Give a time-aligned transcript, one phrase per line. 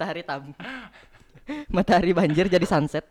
[0.00, 0.56] Matahari tamu.
[1.68, 3.04] Matahari banjir jadi sunset.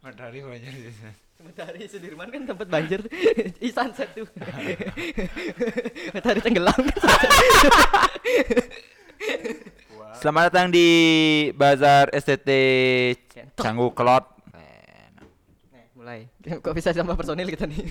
[0.00, 1.12] Matahari banyak di sana.
[1.44, 3.04] Matahari Sudirman kan tempat banjir
[3.64, 4.24] Ih sunset tuh
[6.16, 7.32] Matahari tenggelam kan sunset.
[10.16, 10.88] Selamat datang di
[11.52, 12.48] Bazar STT.
[13.60, 14.24] Canggu Kelot.
[14.56, 17.84] Nih, mulai Kok bisa sama personil kita nih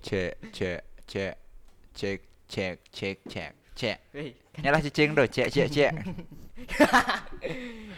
[0.00, 1.36] Cek, cek, cek,
[1.92, 3.98] cek, cek, cek, cek, cek.
[4.54, 5.92] Kan- Nyalah cicing doh, cek, cek, cek.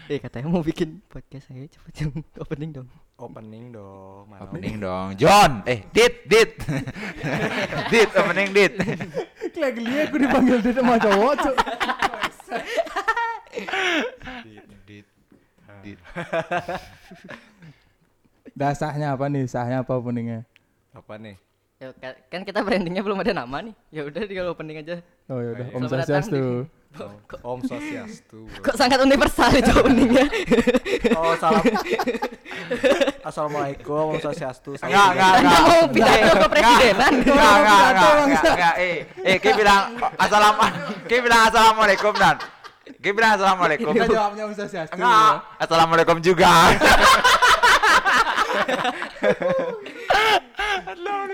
[0.06, 2.10] Eh katanya mau bikin podcast ayo cepet yang
[2.42, 5.64] opening dong Opening dong, mana Opening dong, John.
[5.64, 6.52] Eh, Dit, Dit,
[7.92, 8.76] Dit, opening Dit.
[9.50, 11.56] Kayak geli aku dipanggil dia sama cowok, Cuk.
[14.84, 15.06] Dit,
[15.80, 15.98] Dit.
[18.52, 19.48] Dasahnya apa nih?
[19.48, 20.44] Sahnya apa openingnya?
[20.92, 21.40] Apa nih?
[21.86, 24.98] Ya, ka- kan kita brandingnya belum ada nama nih ya udah di kalau opening aja
[25.26, 25.76] Oh ya udah, Baik.
[25.76, 26.42] Om Swastiastu.
[27.26, 28.38] kok, Om Swastiastu.
[28.64, 30.26] kok sangat universal itu openingnya
[31.18, 31.62] Oh, salam.
[33.20, 34.78] Assalamualaikum, Om Swastiastu.
[34.78, 35.60] Enggak, enggak, enggak.
[35.60, 39.82] mau pidato ke presidenan Enggak, enggak, enggak, enggak, eh, eh, Ki bilang
[40.16, 40.54] assalam,
[41.06, 42.36] Ki bilang assalamualaikum dan
[42.96, 43.90] Ki bilang assalamualaikum.
[43.90, 44.94] Kita jawabnya Om Swastiastu.
[44.94, 46.50] Enggak, assalamualaikum juga.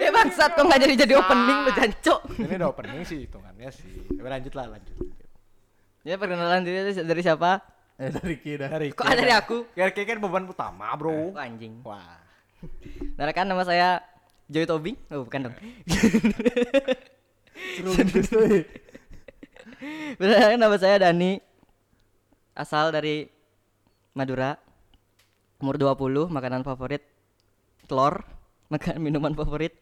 [0.02, 3.86] Eh bangsat kok nggak jadi jadi opening lu jancok Ini udah opening sih hitungannya sih.
[4.10, 4.96] Tapi lanjut lah, lanjut.
[6.02, 7.62] Ya perkenalan diri dari- dari siapa?
[8.00, 8.66] Eh dari kita.
[8.66, 9.56] Dari Kok ada dari aku?
[9.78, 11.12] Ya kan beban utama, Bro.
[11.12, 11.78] Oh, anjing.
[11.86, 12.18] Wah.
[13.18, 14.02] Narakan nama saya
[14.50, 14.96] Joy Tobing.
[15.14, 15.56] Oh, bukan dong.
[17.78, 17.90] Seru
[18.50, 18.64] eh.
[20.18, 21.38] Benar nama saya Dani.
[22.52, 23.26] Asal dari
[24.12, 24.58] Madura.
[25.62, 27.06] Umur 20, makanan favorit
[27.92, 28.24] telur,
[28.72, 29.76] makan minuman favorit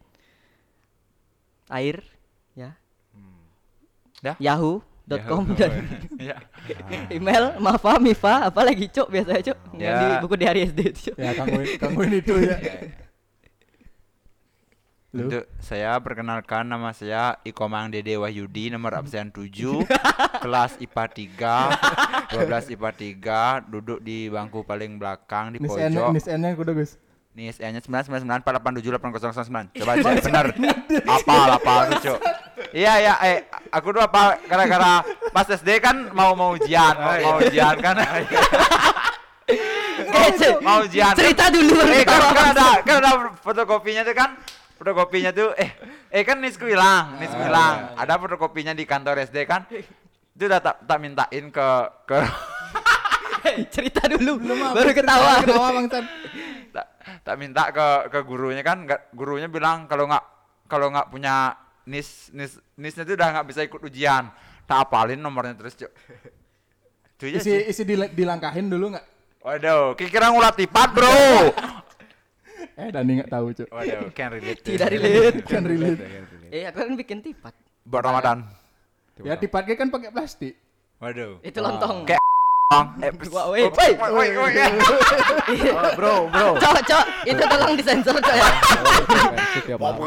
[1.70, 2.02] air,
[2.58, 2.74] ya.
[4.20, 4.34] Dah?
[4.42, 5.72] Yahoo.com Ya, dan
[6.28, 6.36] Ya.
[7.08, 9.98] email Mafa Mifa apalagi cok biasanya cok yang Ya.
[10.02, 12.56] di buku di hari SD itu cok Ya kangguin, kangguin itu ya.
[15.10, 15.26] Lu?
[15.26, 19.82] Untuk saya perkenalkan nama saya Ikomang Dede Wahyudi nomor absen 7
[20.38, 21.04] kelas IPA
[22.30, 22.90] 3 12 IPA
[23.64, 26.94] 3 duduk di bangku paling belakang di Nis N, pojok Nis N-nya kudu guys.
[27.30, 30.46] Nih SE nya 999 487 8009 coba cek bener.
[31.06, 32.18] Apa apa cok
[32.74, 33.36] iya iya eh
[33.70, 37.94] aku tuh apa gara-gara pas SD kan mau mau ujian mau, mau ujian kan.
[40.10, 41.78] Cok, mau ujian cerita dulu.
[41.86, 44.30] Eh kan, kan ada kan ada fotokopinya tuh kan.
[44.74, 45.70] Fotokopinya tuh eh
[46.10, 47.94] eh kan nisku hilang nisku hilang.
[47.94, 49.70] ada fotokopinya di kantor SD kan.
[49.70, 51.68] Itu udah tak tak mintain ke
[52.10, 52.18] ke
[53.74, 54.38] cerita dulu.
[54.74, 55.46] Baru ketawa.
[55.46, 56.04] Ketawa bangsan.
[56.70, 56.86] Tak,
[57.20, 60.24] tak minta ke ke gurunya kan nggak gurunya bilang kalau nggak
[60.66, 61.52] kalau nggak punya
[61.84, 64.30] nis nis nisnya tuh udah nggak bisa ikut ujian.
[64.64, 65.90] Tak apalin nomornya terus cok
[67.20, 67.58] itu Isi sih.
[67.66, 69.06] isi dil- dilangkahin dulu nggak?
[69.40, 71.10] waduh kira ngulat tipat bro.
[72.76, 73.68] Eh Dani nggak tahu, Cuk.
[73.68, 75.40] waduh can relate tidak relate.
[75.44, 76.00] Kan relate.
[76.48, 77.52] eh aku kan bikin tipat.
[77.84, 78.38] Buat ramadan.
[79.20, 80.56] Ya tipatnya kan pakai plastik.
[80.96, 81.40] waduh.
[81.40, 82.04] Itu lontong.
[82.04, 82.20] Kayak
[83.34, 84.52] Wah, wait, woi woi woi
[85.74, 86.54] Oh, bro, bro.
[86.62, 88.46] cok cok itu tolong disensor cok ya
[89.66, 89.98] Ya, maaf.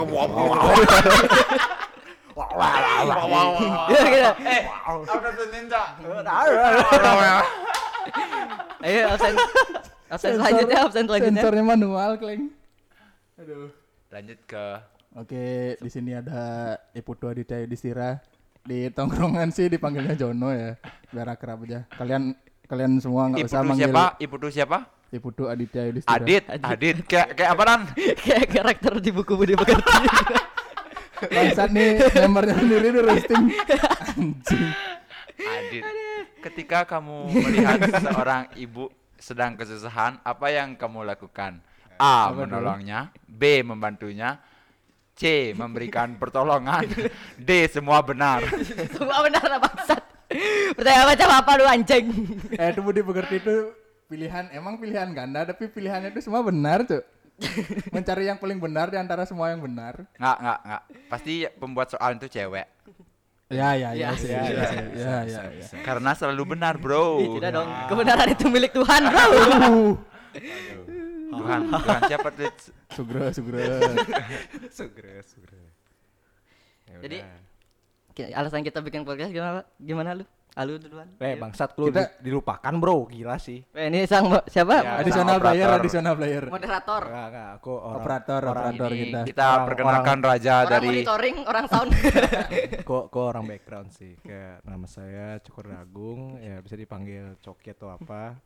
[3.91, 4.61] ya gitu eh
[4.95, 5.81] udah tuh ninja
[8.79, 9.33] ayo absen
[10.07, 12.47] absen selanjutnya absen selanjutnya Sensornya manual, Kleng.
[13.43, 13.67] Aduh.
[14.07, 14.65] lanjut ke
[15.13, 15.45] Oke,
[15.77, 18.17] di sini ada Iputu Aditya Yudhistira.
[18.65, 20.73] Di tongkrongan sih dipanggilnya Jono ya,
[21.13, 21.85] biar akrab aja.
[21.93, 22.33] Kalian
[22.67, 24.79] kalian semua nggak ibu usah manggil siapa ibu tuh siapa
[25.13, 26.17] Iputu Aditya Yudhistira.
[26.17, 27.81] Adit Adit kayak kayak apa dan
[28.25, 29.85] kayak karakter di buku Budi Pekerti
[31.37, 33.43] Bangsat nih membernya sendiri di roasting.
[34.17, 34.65] Anjing.
[35.39, 35.85] Adit,
[36.43, 37.79] ketika kamu melihat
[38.11, 41.63] seorang ibu sedang kesusahan, apa yang kamu lakukan?
[41.95, 42.27] A.
[42.27, 42.43] Apa?
[42.43, 43.63] Menolongnya, B.
[43.63, 44.35] Membantunya,
[45.15, 45.55] C.
[45.55, 46.83] Memberikan pertolongan,
[47.39, 47.71] D.
[47.71, 48.43] Semua benar.
[48.91, 50.03] semua benar lah bangsat
[50.73, 52.05] pertanyaan macam apa lu anjing
[52.53, 53.55] Eh itu Budi Pekerti itu
[54.05, 57.01] pilihan emang pilihan ganda tapi pilihannya itu semua benar, Cuk.
[57.89, 60.05] Mencari yang paling benar di antara semua yang benar.
[60.15, 60.81] Nggak, nggak, nggak.
[61.09, 62.67] Pasti pembuat soal itu cewek.
[63.49, 65.67] Ya ya ya Ya, sih, ya, ya, ya, ya, ya, ya.
[65.81, 67.17] Karena selalu benar, bro.
[67.19, 69.25] Ih, tidak dong kebenaran itu milik Tuhan bro
[70.33, 72.49] Uh, Tuhan, Tuhan siapa tuh?
[72.93, 73.57] Sugro, Sugro.
[74.69, 75.61] Sugre, sugre.
[76.85, 77.17] Ya Jadi.
[77.21, 77.42] Ki-
[78.31, 81.09] alasan kita bikin podcast gimana gimana lu Alu duluan.
[81.17, 83.65] Eh bangsat lu Kita- di- dilupakan bro, gila sih.
[83.73, 84.85] Eh, ini sang siapa?
[84.85, 85.01] Ya.
[85.01, 86.45] Additional player, additional player.
[86.45, 87.09] Moderator.
[87.09, 89.19] Enggak, enggak, aku orang Operator, orang, operator Ini kita.
[89.25, 91.89] kita Orang- perkenalkan raja Orang dari monitoring, orang sound.
[92.85, 94.13] Kok kok orang background sih.
[94.21, 98.37] Kayak nama saya Cukur Agung, ya bisa dipanggil Coki atau apa.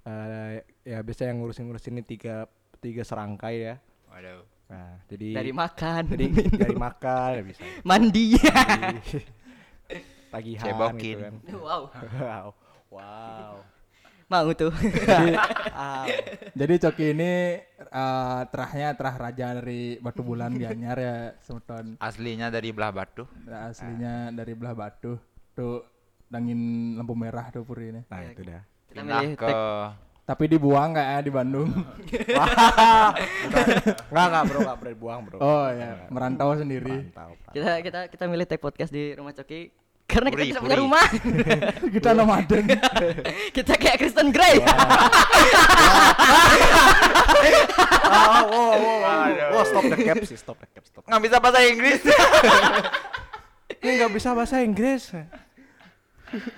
[0.00, 2.48] Eh ya biasa yang ngurusin-ngurusin ini tiga
[2.80, 3.76] tiga serangkai ya.
[4.08, 4.48] Waduh.
[4.70, 6.26] Nah, jadi Dari makan, jadi
[6.62, 7.62] dari makan ya bisa.
[7.82, 8.38] mandi.
[8.38, 9.02] Dari
[10.30, 11.02] tagihan Cebokin.
[11.02, 11.34] gitu kan.
[11.58, 11.82] wow.
[12.14, 12.46] Wow.
[12.90, 13.54] Wow.
[14.30, 14.70] Mau tuh.
[14.70, 15.34] Jadi,
[15.74, 16.06] ah,
[16.54, 21.98] Jadi Coki ini eh, terahnya terah raja dari Batu Bulan Gianyar ya, semeton.
[21.98, 23.26] aslinya dari belah batu.
[23.42, 25.18] Nah, aslinya dari belah batu.
[25.50, 25.82] Tuh
[26.30, 28.06] dangin lampu merah tuh puri ini.
[28.06, 28.62] nah itu dah.
[28.86, 29.50] Kita Pindah milih ke
[30.30, 31.74] Tapi dibuang kayak ya di Bandung.
[33.50, 35.38] Enggak, enggak bro, enggak boleh buang bro.
[35.42, 37.10] Oh ya, merantau sendiri.
[37.10, 37.34] Mantap.
[37.50, 39.74] kita kita kita milih tag podcast di rumah Coki
[40.06, 40.84] karena kita Puri, tidak punya puri.
[40.86, 41.06] rumah.
[41.94, 42.64] Kita nomaden.
[43.56, 44.58] kita kayak Kristen Grey.
[44.58, 44.66] Oh,
[48.10, 51.02] oh, oh, oh, oh, stop the cap sih, stop the cap, stop.
[51.06, 52.00] nggak bisa bahasa Inggris.
[53.82, 55.14] Ini nggak bisa bahasa Inggris.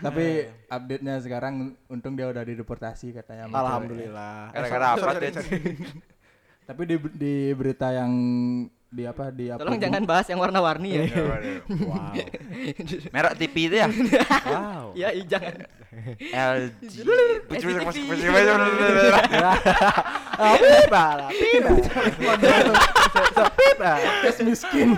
[0.01, 3.49] Tapi update-nya sekarang untung dia udah dideportasi katanya.
[3.49, 4.53] Alhamdulillah.
[4.53, 5.33] Gara-gara apa tuh?
[6.63, 8.13] Tapi di di berita yang
[8.93, 11.03] di apa di apa Tolong jangan bahas yang warna-warni ya.
[11.65, 12.13] Wow.
[13.09, 13.89] Merek TV itu ya?
[13.89, 14.93] Wow.
[14.93, 15.55] ya, iya, jangan.
[16.29, 16.95] LG.
[20.53, 21.73] Pipa lah, pipa.
[23.57, 23.93] Pipa.
[24.45, 24.89] Miskin.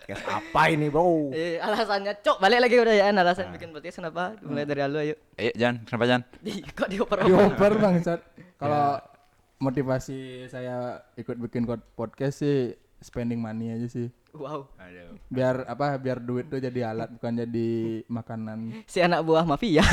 [0.00, 1.28] Podcast apa ini, Bro?
[1.30, 5.14] Eh, alasannya cok balik lagi udah ya alasan bikin podcast kenapa mulai dari alu ayo
[5.36, 6.20] Ayo Jan, kenapa Jan?
[6.40, 8.20] di kok dioper Dioper bangsat.
[8.56, 8.96] Kalau
[9.60, 14.08] motivasi saya ikut bikin podcast sih spending money aja sih.
[14.32, 14.64] wow
[15.28, 16.00] Biar apa?
[16.00, 17.68] Biar duit tuh jadi alat bukan jadi
[18.08, 18.58] makanan.
[18.88, 19.84] si anak buah mafia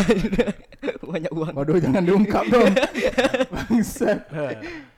[1.12, 2.72] banyak uang Waduh jangan diungkap dong.
[3.54, 4.24] Bangsat.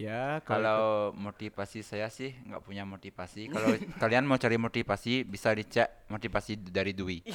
[0.00, 3.52] Ya, Kalau motivasi saya sih nggak punya motivasi.
[3.52, 3.68] Kalau
[4.00, 7.20] kalian mau cari motivasi bisa dicek motivasi dari Dwi.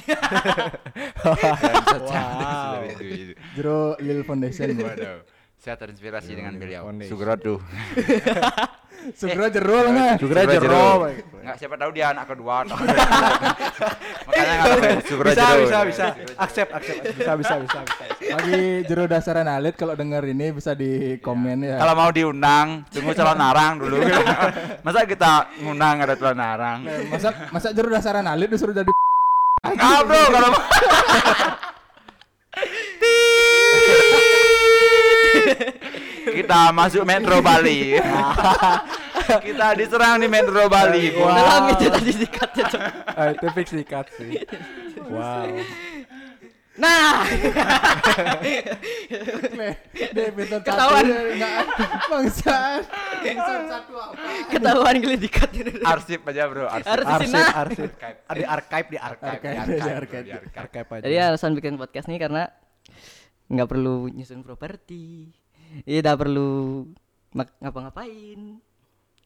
[2.98, 3.38] Dwi.
[3.54, 4.74] Jero Lil Foundation.
[4.82, 5.22] Waduh.
[5.54, 6.90] Saya terinspirasi dengan beliau.
[6.90, 7.10] Foundation.
[7.14, 7.62] Sugrodu.
[9.14, 10.14] Segera jero lah nggak?
[10.26, 11.06] Juga jero.
[11.38, 12.66] Enggak siapa tahu dia anak kedua.
[14.26, 15.62] Makanya Sugro Bisa, Jero.
[15.62, 16.06] bisa, bisa.
[16.34, 16.98] Accept, accept.
[17.14, 18.04] Bisa, bisa, bisa, bisa.
[18.34, 21.78] Bagi jero dasaran alit kalau denger ini bisa di komen ya.
[21.78, 24.02] Kalau mau diundang, tunggu calon arang dulu.
[24.86, 26.78] Masa kita ngundang ada calon arang?
[27.06, 28.90] masa masa jero dasaran alit disuruh jadi
[29.66, 30.62] Ah bro, kalau mau.
[36.36, 37.96] kita masuk Metro Bali.
[39.46, 41.14] kita diserang di Metro Bali.
[41.14, 41.32] Wah.
[41.32, 42.80] dalam itu tadi dikatnya cok
[43.18, 44.30] Ah, itu fix dikat sih.
[45.06, 45.46] Wow.
[46.76, 47.22] nah
[50.12, 51.04] episode Ketahuan.
[53.22, 54.20] Episode satu apa?
[54.50, 55.50] ketahuan geli dikat
[55.80, 56.90] Arsip aja bro, arsip.
[56.90, 57.48] Arsip, Nah.
[57.56, 57.90] arsip.
[58.28, 59.40] Di archive, di archive.
[59.40, 59.88] Di archive.
[59.94, 60.24] archive.
[60.26, 60.58] Di archive.
[60.58, 61.02] Archive aja.
[61.06, 62.50] jadi alasan bikin podcast nih karena
[63.46, 65.30] nggak perlu nyusun properti
[65.80, 66.82] tidak perlu
[67.32, 68.58] mak- ngapa-ngapain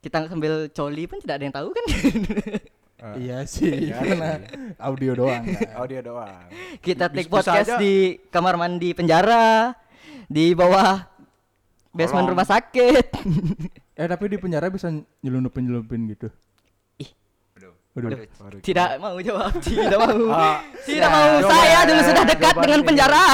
[0.00, 1.84] kita sambil coli pun tidak ada yang tahu kan
[3.00, 3.16] Ah.
[3.16, 4.44] Iya sih, karena
[4.76, 5.40] audio doang.
[5.40, 5.72] kan.
[5.72, 6.44] Audio doang.
[6.84, 7.80] kita take podcast aja.
[7.80, 9.72] di kamar mandi penjara
[10.28, 11.08] di bawah
[11.96, 12.36] basement Kolong.
[12.36, 13.06] rumah sakit
[13.96, 14.92] Eh tapi di penjara bisa
[15.24, 16.28] nyelundupin nyelundupin gitu.
[18.08, 18.60] Waduh.
[18.64, 22.54] Tidak mau jawab tidak mau Ah, tidak ya, mau saya ya, dulu sudah ya, dekat
[22.60, 23.26] dengan penjara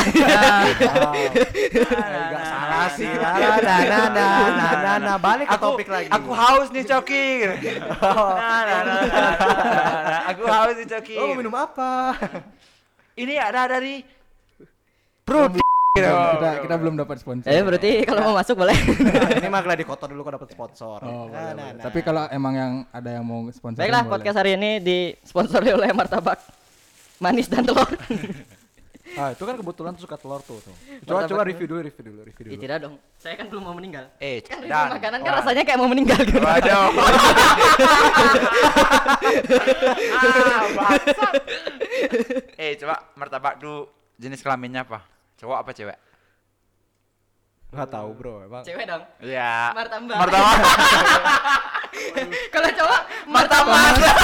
[1.77, 3.07] Enggak salah sih.
[3.07, 6.09] Nah, nah, nah, nah, nah, nah, nah, balik ke Aku, topik lagi.
[6.11, 7.27] aku haus nih Coki.
[7.43, 9.03] Nah, nah, nah, nah,
[10.07, 10.21] nah.
[10.35, 11.17] Aku haus nih Coki.
[11.19, 12.15] Oh, mau minum apa?
[13.17, 14.05] Ini ada dari
[15.27, 15.66] Fruity.
[15.97, 17.47] Kita kita belum dapat sponsor.
[17.47, 20.99] eh berarti kalau mau masuk boleh Nah, ini mah gladi kotor dulu kok dapat sponsor.
[21.01, 21.73] Oh, boleh, Nah, nah, boleh.
[21.73, 21.85] nah.
[21.85, 26.39] Tapi kalau emang yang ada yang mau sponsor baiklah podcast hari ini disponsori oleh martabak
[27.17, 27.89] manis dan telur
[29.15, 30.59] Ah, itu kan kebetulan tuh suka telur tuh.
[30.61, 30.75] tuh.
[31.01, 32.61] Coba Martabak coba review dulu, review dulu, review Ih, dulu.
[32.61, 35.39] tidak dong saya kan belum mau meninggal Eh, kan review dan makanan kan Wah.
[35.41, 36.87] rasanya kayak mau meninggal gitu Waduh.
[40.77, 40.99] ah,
[42.61, 45.01] eh, coba martabak tuh jenis kelaminnya apa?
[45.37, 45.99] Cowok apa cewek?
[47.73, 48.35] Enggak tahu, Bro.
[48.49, 49.77] Emang cewek dong Ya.
[49.77, 50.17] Martabak.
[50.17, 50.57] Martabak.
[52.55, 54.17] kalau cowok martabak Martabak.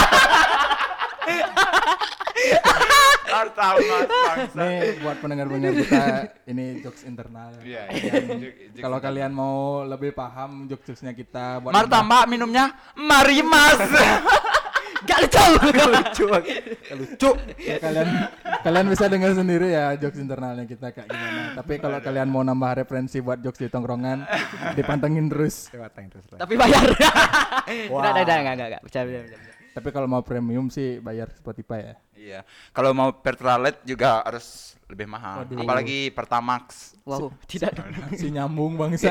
[4.32, 4.56] bangsat.
[4.56, 6.04] Nih buat pendengar-pendengar kita
[6.48, 7.52] ini jokes internal.
[7.60, 7.84] Iya.
[8.80, 13.78] Kalau kalian mau lebih paham jokes-jokesnya kita buat Martabak minumnya Marimas.
[15.02, 15.44] Gak lucu.
[15.94, 16.62] lucu banget.
[16.94, 18.08] lucu Ya, kalian
[18.62, 21.42] kalian bisa dengar sendiri ya jokes internalnya kita kayak gimana.
[21.58, 24.24] Tapi kalau kalian mau nambah referensi buat jokes di tongkrongan,
[24.78, 25.70] dipantengin terus.
[25.74, 25.90] lah
[26.38, 26.82] Tapi bayar.
[27.90, 28.02] Wah.
[28.12, 28.82] Enggak, enggak, enggak, enggak, enggak.
[28.82, 29.52] Bercanda, bercanda, bercanda.
[29.72, 31.94] Tapi kalau mau premium sih bayar Spotify ya.
[32.12, 32.40] Iya.
[32.76, 35.48] Kalau mau Pertalite juga harus lebih mahal.
[35.48, 35.64] Waduh.
[35.64, 36.94] Apalagi Pertamax.
[37.02, 37.72] Wow, tidak.
[38.20, 39.08] Si nyambung bangsa.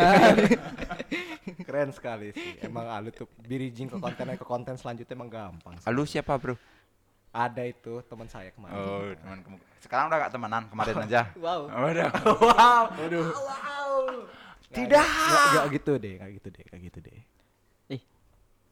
[1.65, 5.85] keren sekali sih emang Alu tuh bridging ke konten ke konten selanjutnya emang gampang sih.
[5.89, 6.55] Lalu siapa, Bro?
[7.31, 9.57] ada itu teman saya kemarin Oh, teman kamu.
[9.79, 11.21] Sekarang udah gak temenan, kemarin aja.
[11.43, 11.61] Wow.
[11.71, 12.09] Waduh.
[12.43, 13.27] wow Waduh.
[14.71, 17.19] tidak nggak nggak gitu deh nggak gitu deh nggak gitu deh
[17.91, 18.01] Ih,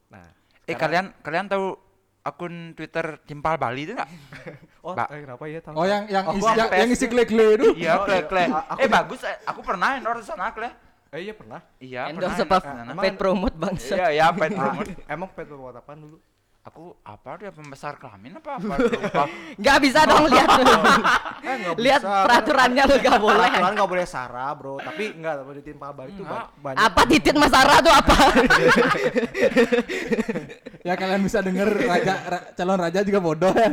[0.08, 0.24] nah
[0.64, 1.76] Eh kalian kalian tahu
[2.20, 4.10] akun Twitter Timpal Bali itu enggak?
[4.86, 5.08] oh Mbak.
[5.08, 7.66] eh, kenapa ya tahu Oh yang yang Oh, isi, yang, yang isi kle-kle itu.
[7.76, 8.20] Iya, Oh, iya.
[8.22, 8.44] kle.
[8.46, 10.70] A- aku- Eh bagus, eh, aku pernah endorse sana kle.
[11.10, 12.60] eh iya pernah Iya, endorse pernah.
[12.62, 13.02] endorse sana.
[13.02, 13.94] Paid promote bangsa.
[13.94, 14.90] Iya, iya, paid Ah, promote.
[15.06, 16.16] emang pet buat apa dulu
[16.60, 18.74] Aku apa dia pembesar kelamin apa apa?
[18.94, 19.24] Lupa.
[19.56, 20.48] Enggak bisa dong lihat.
[21.40, 22.20] eh nggak lihat bisa.
[22.20, 23.48] peraturannya lu enggak boleh.
[23.48, 26.46] peraturan nggak boleh sara bro tapi nggak tapi di timpa balik itu Nggak.
[26.60, 28.16] banyak Apa titit Mas Sarah tuh apa?
[30.80, 33.70] Ya kalian bisa denger raja ra- calon raja juga bodoh ya.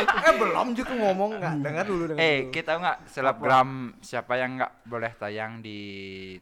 [0.00, 2.52] eh belum juga ngomong nggak dengar dulu dengar Eh, dulu.
[2.52, 3.68] kita nggak selebgram
[3.98, 5.78] siapa yang nggak boleh tayang di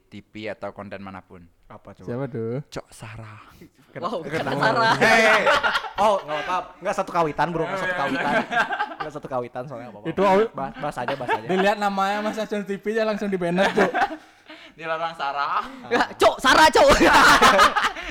[0.05, 1.43] TV atau konten mana pun?
[1.69, 2.53] Apa coba Siapa tuh?
[2.67, 3.41] Cok Sarah.
[3.99, 4.95] wow, kata Sarah.
[4.97, 5.43] Eh,
[5.99, 8.33] oh nggak apa nggak satu kawitan bro nggak satu kawitan
[8.99, 12.37] nggak satu kawitan soalnya apa Itu awi- bahas, bahas aja bahas aja Dilihat namanya Mas
[12.37, 13.91] Acun TV ya langsung di banner tuh.
[14.79, 15.67] Dilarang Sarah.
[15.91, 16.87] Ya, cok, Sarah, cok.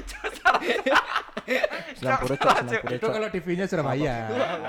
[0.03, 0.35] cok
[2.19, 4.15] puluh Itu cok kalau TV-nya Surabaya.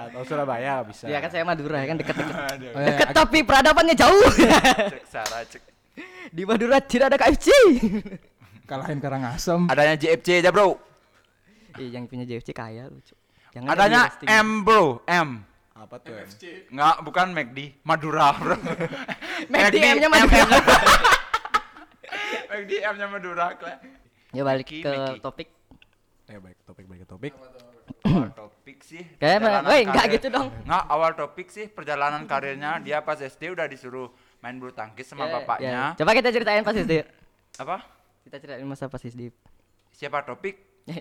[0.06, 2.34] atau Surabaya bisa Ya kan saya Madura ya kan deket-deket.
[2.68, 4.30] Oh, ya, Deket ag- tapi peradabannya jauh.
[4.30, 5.62] Cek Sarah, cek.
[6.30, 7.48] Di Madura tidak ada KFC.
[8.68, 9.64] Kalahin Karangasem.
[9.66, 10.76] Adanya JFC aja, Bro.
[11.76, 13.18] Ih, yang punya JFC kaya lu, cok.
[13.56, 14.00] Jangan Adanya.
[14.28, 15.00] M, Bro.
[15.08, 15.40] M.
[15.72, 16.26] apa tuh em?
[16.68, 18.58] Nggak, bukan McD, Madura, Bro.
[19.52, 20.58] McD M-nya Madura.
[22.50, 23.46] McD M-nya Madura.
[24.34, 25.48] Ya balik ke topik.
[26.28, 27.32] eh baik topik baik topik
[28.04, 29.00] Awal topik sih.
[29.64, 30.52] Woi, enggak gitu dong.
[30.68, 34.12] Nggak, awal topik sih perjalanan karirnya dia pas SD udah disuruh
[34.44, 35.70] main bulu tangkis sama Ya, bapaknya.
[35.72, 35.84] ya.
[35.96, 37.00] Coba kita ceritain pas SD.
[37.56, 37.80] Apa?
[38.28, 39.32] Kita ceritain masa pas SD.
[39.88, 40.84] Siapa topik?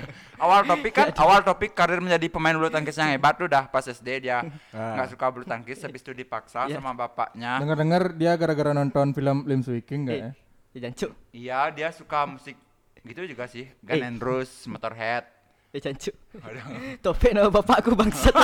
[0.44, 3.80] awal topik kan awal topik karir menjadi pemain bulu tangkis yang hebat tuh dah pas
[3.80, 4.96] SD dia Ah.
[4.96, 6.76] nggak suka bulu tangkis habis itu dipaksa Iya.
[6.76, 10.30] sama bapaknya Dengar-dengar dia gara-gara nonton film Lim Swicking enggak ya?
[10.70, 11.12] Ya jangan cuk.
[11.32, 12.52] iya dia suka musik
[13.00, 14.04] gitu juga sih Gun Eh.
[14.06, 15.24] and Roses Motorhead
[15.70, 16.14] Ya jangan cuk.
[16.36, 16.62] Aduh.
[17.00, 18.36] Topik nama bapakku bangsat.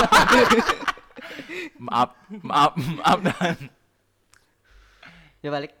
[1.77, 3.57] maaf maaf maaf dan
[5.39, 5.76] ya balik.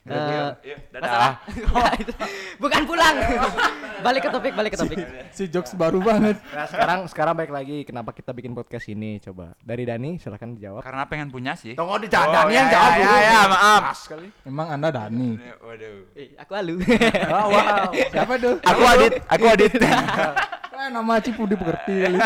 [0.00, 0.24] Yuk, Eh,
[0.64, 1.34] yuk, masalah.
[1.44, 2.12] dadah Nah, itu.
[2.56, 3.14] Bukan pulang.
[4.06, 4.98] balik ke topik, balik ke topik.
[5.30, 6.38] Si jokes baru banget.
[6.48, 10.80] nah sekarang sekarang baik lagi kenapa kita bikin podcast ini coba dari Dani silahkan dijawab
[10.80, 13.40] karena pengen punya sih tunggu di Oh, Dani yang ya, jawab ya, dulu ya, ya,
[13.44, 13.82] maaf.
[13.96, 15.30] Sekali Emang Anda Dani.
[15.58, 16.74] waduh Eh, aku alu.
[17.34, 18.54] oh, wow Siapa tuh?
[18.62, 19.72] aku adit aku adit
[20.78, 22.16] Eh, nama Cipu dipengerti.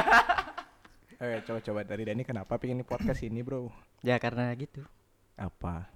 [1.16, 3.72] Oke, coba coba dari Dani kenapa pengen podcast ini, Bro?
[4.02, 4.84] ya karena gitu.
[5.40, 5.88] Apa?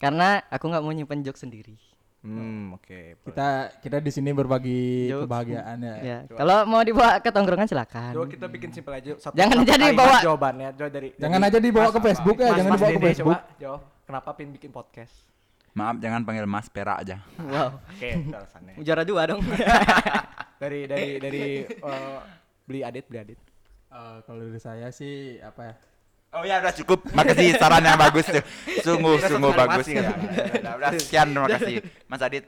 [0.00, 1.76] Karena aku nggak mau nyimpen joke sendiri.
[2.20, 3.20] Hmm, oke.
[3.22, 3.48] Kita
[3.80, 5.24] kita di sini berbagi Jokes.
[5.24, 5.94] kebahagiaan ya.
[6.00, 8.12] Ya, kalau mau dibawa ke tongkrongan silakan.
[8.12, 9.16] Coba kita bikin simpel aja.
[9.16, 10.68] Satu, Jangan satu jadi bawa- jawabannya.
[10.74, 12.96] Coba dari Jangan dari- aja dibawa Mas, ke Facebook ya, Mas, jangan Mas dibawa ke
[12.96, 13.38] Dede, Facebook.
[13.38, 13.80] Coba jawab.
[14.04, 15.14] Kenapa pengen bikin podcast?
[15.70, 17.78] maaf jangan panggil mas perak aja Wow.
[17.94, 18.74] Oke, itu alasannya.
[19.06, 19.38] Dua dong.
[20.62, 22.18] dari dari dari eh,
[22.66, 23.38] beli adit beli adit.
[23.86, 25.74] Eh, kalau dari saya sih apa ya?
[26.30, 27.02] Oh ya udah cukup.
[27.10, 28.44] Makasih saran yang bagus tuh.
[28.86, 29.86] Sungguh sungguh bagus.
[29.90, 30.14] Ya, kan?
[30.14, 31.74] udah, udah, udah, sekian terima kasih.
[32.06, 32.44] Mas Adit.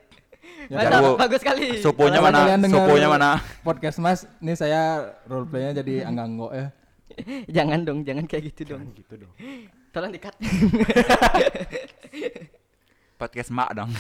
[0.71, 1.11] Mantap, Jago.
[1.19, 1.67] bagus sekali.
[1.83, 2.55] Kalau mana?
[2.71, 3.31] Soponya mana?
[3.67, 6.71] Podcast Mas, ini saya role playnya jadi Angganggo ya.
[7.59, 8.87] jangan dong, jangan kayak gitu dong.
[8.95, 9.33] Gitu dong.
[9.91, 10.35] Tolong dikat.
[13.21, 13.91] Podcast Mak dong.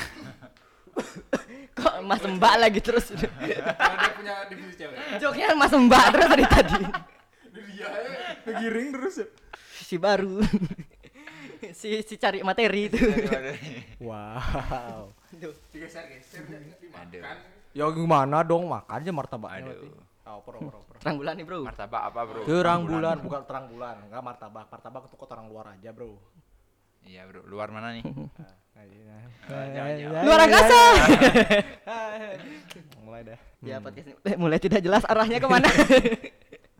[1.78, 3.10] Kok Mas Mbak lagi terus?
[3.16, 4.96] dia punya divisi cewek.
[5.18, 6.78] Joknya Mas Mbak terus dari tadi.
[7.52, 7.88] Dia
[8.46, 9.14] ngegiring terus.
[9.18, 9.26] ya.
[9.92, 10.40] Si baru.
[11.78, 12.96] si si cari materi itu.
[14.00, 15.12] Wow.
[16.96, 17.20] Aduh.
[17.76, 19.68] Ya gimana dong makan aja martabaknya.
[19.68, 20.00] Aduh.
[20.22, 20.96] Oh, pro, pro, pro.
[20.96, 21.60] Terang bulan nih, Bro.
[21.66, 22.40] Martabak apa, Bro?
[22.48, 24.64] Terang bulan bukan terang bulan, enggak martabak.
[24.70, 26.16] Martabak untuk orang luar aja, Bro.
[27.04, 27.44] Iya, Bro.
[27.52, 28.06] Luar mana nih?
[28.06, 29.16] Nah, iya.
[29.76, 30.22] Jangan.
[30.24, 30.82] Luar angkasa.
[33.04, 33.38] Mulai dah.
[33.60, 35.68] ya podcast ini eh, mulai tidak jelas arahnya ke mana.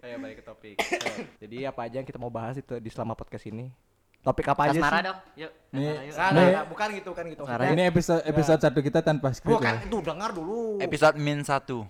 [0.02, 0.76] Ayo balik ke topik.
[0.82, 0.98] So,
[1.42, 3.70] jadi apa aja yang kita mau bahas itu di selama podcast ini?
[4.18, 5.04] Topik apa aja Asmara sih?
[5.04, 5.18] dong.
[5.38, 5.50] Yuk.
[5.72, 5.82] Nih.
[5.86, 6.10] Nah, Nih.
[6.12, 7.42] nah, nah, bukan gitu kan gitu.
[7.42, 9.82] Maksudnya- Ini episode episode satu kita tanpa skrip Bukan ya.
[9.82, 10.78] itu dengar dulu.
[10.78, 11.86] Episode min 1.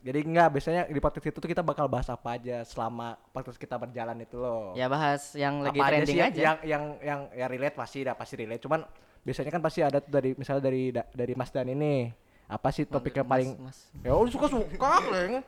[0.00, 3.76] Jadi enggak biasanya di podcast itu tuh kita bakal bahas apa aja selama podcast kita
[3.76, 4.72] berjalan itu loh.
[4.72, 6.40] Ya bahas yang lagi Apa trending sih aja.
[6.40, 8.62] Yang yang yang ya relate pasti dah pasti relate.
[8.62, 8.80] Cuman
[9.20, 12.08] biasanya kan pasti ada tuh dari misalnya dari da- dari Mas Dan ini.
[12.46, 13.78] Apa sih topik yang Mas- paling Mas.
[14.00, 15.44] Ya udah suka suka leng.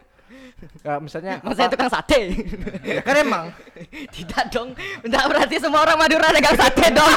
[0.81, 2.21] Ya misalnya apa- tukang sate.
[2.81, 3.45] ya kan emang
[4.17, 4.73] Tidak dong.
[5.01, 7.13] Enggak berarti semua orang Madura dagang sate dong.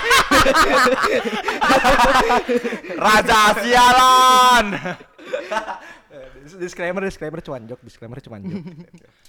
[2.98, 4.66] Raja sialan.
[6.58, 8.64] disclaimer disclaimer cuman jok disclaimer cuman jok.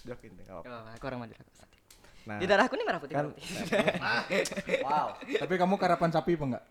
[0.06, 0.70] jok ini nggak apa-apa.
[0.70, 1.42] Oh, aku orang Madura.
[2.24, 3.14] Nah, Di darahku ini merah putih.
[3.16, 3.42] kan berarti.
[4.84, 5.16] wow.
[5.16, 6.64] Tapi kamu karapan sapi apa enggak?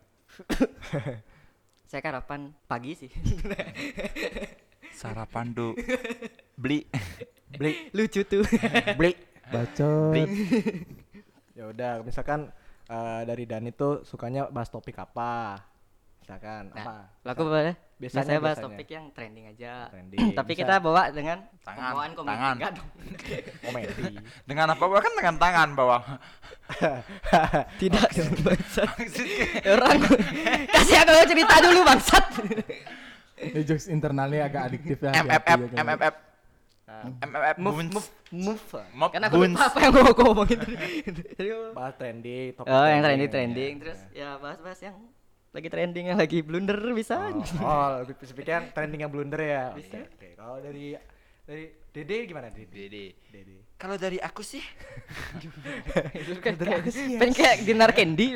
[1.84, 3.10] Saya karapan pagi sih.
[4.94, 5.74] Sarapan du.
[6.58, 6.90] Beli.
[7.50, 8.44] Blik Lucu tuh.
[8.98, 9.18] blik.
[9.48, 10.12] Bacot.
[10.12, 10.26] Beli.
[11.54, 12.50] Ya udah misalkan
[12.86, 15.62] eh, dari Dani tuh sukanya bahas topik apa?
[16.20, 16.82] Misalkan apa?
[16.84, 17.78] Nah, laku boleh.
[17.98, 18.76] Biasanya- Biasanya bahas biasanya.
[18.76, 19.72] topik yang trending aja.
[19.90, 20.20] Trending.
[20.38, 20.60] Tapi Bisa.
[20.60, 22.30] kita bawa dengan Tangan, pembawaan komedi.
[22.36, 22.54] tangan.
[22.54, 22.90] Enggak dong.
[23.66, 24.04] komedi.
[24.44, 24.84] Dengan apa?
[25.00, 26.02] Kan dengan tangan bawah.
[27.82, 28.08] Tidak
[28.46, 28.90] bangsat.
[29.64, 29.98] Orang
[30.68, 32.26] kasih aku cerita dulu bangsat.
[33.38, 35.14] Ini jokes internalnya agak adiktif ya.
[35.16, 35.82] MFF, ya.
[35.86, 36.14] MFF.
[36.88, 37.56] Nah, MFF.
[37.60, 38.64] Move, move, move.
[38.96, 40.60] Mop Karena aku lupa apa yang mau aku ngomongin.
[41.36, 43.04] Jadi, bahas trending, topik Oh, yang trending.
[43.04, 44.96] trending trending terus ya bahas-bahas yang
[45.52, 47.20] lagi trending yang lagi blunder bisa.
[47.20, 47.28] Oh,
[47.60, 49.64] oh lebih spesifiknya trending yang blunder ya.
[49.76, 50.00] Bisa.
[50.00, 50.28] Oke, oke.
[50.34, 50.86] Kalau dari
[51.44, 52.72] dari Dede gimana Dede?
[52.72, 53.06] Dede.
[53.28, 53.56] Dede.
[53.76, 54.64] Kalau dari aku sih,
[56.40, 56.84] Kayak-
[57.20, 58.32] Pengen kayak dinar candy.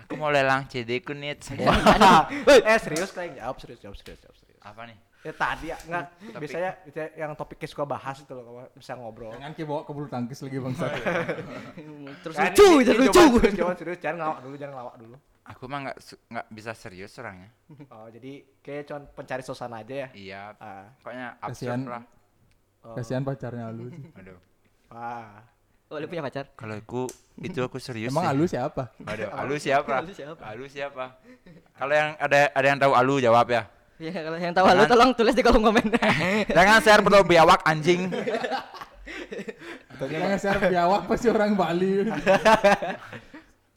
[0.00, 1.36] aku mau lelang CD ku nih.
[1.36, 4.58] eh serius kalian jawab serius jawab serius jawab serius.
[4.60, 4.96] Apa nih?
[5.20, 9.28] Ya tadi ya enggak biasanya, biasanya yang topiknya suka bahas itu loh kalau bisa ngobrol.
[9.36, 10.88] Jangan ki bawa ke bulu tangkis lagi bangsa.
[12.24, 13.20] terus Kan lucu, ini- lucu.
[13.52, 15.16] coba Serius, jangan ngelawak dulu, jangan ngelawak dulu.
[15.44, 15.96] Aku mah nggak
[16.30, 17.50] nggak bisa serius orangnya.
[17.90, 20.08] Oh, jadi kayak cuma pencari suasana aja ya.
[20.14, 20.42] Iya.
[20.56, 21.80] Ah, Pokoknya Kasihan.
[21.80, 22.02] absurd lah.
[22.80, 22.94] oh.
[22.96, 23.84] Kasihan pacarnya Alu.
[24.14, 24.38] Aduh.
[24.88, 25.42] Ah.
[25.90, 26.46] Oh, lu punya pacar?
[26.54, 28.08] Kalau aku itu aku serius.
[28.08, 28.30] Emang sih.
[28.30, 28.94] Alu siapa?
[29.02, 29.90] Aduh, Alu siapa?
[29.98, 30.42] Alu siapa?
[30.46, 31.04] Alu siapa?
[31.74, 33.66] Kalau yang ada ada yang tahu Alu jawab ya.
[34.00, 35.92] Ya kalau yang tahu lu tolong tulis di kolom komen.
[36.56, 38.08] Jangan share foto biawak anjing.
[40.00, 42.08] Jangan share biawak pasti orang Bali.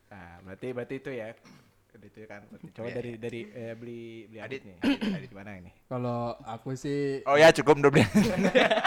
[0.07, 1.35] Nah, berarti berarti itu ya.
[2.03, 2.39] Itu kan.
[2.47, 4.63] Berarti Coba Iya, dari dari eh, beli beli Adit.
[4.63, 4.75] adit nih.
[5.11, 5.71] Adit gimana ini?
[5.87, 8.03] Kalau aku sih Oh ya cukup udah beli.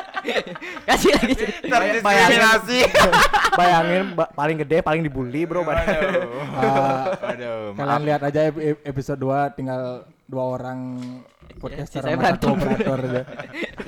[0.88, 1.34] Kasih lagi.
[1.64, 2.80] Terdiskriminasi.
[3.52, 5.64] Bayangin ba- paling gede paling dibully, Bro.
[5.64, 5.76] Aduh.
[6.64, 10.78] uh, kalian lihat aja ep- ep- episode 2 tinggal dua orang
[11.62, 12.50] podcaster saya sama satu berantem.
[12.58, 13.22] operator aja.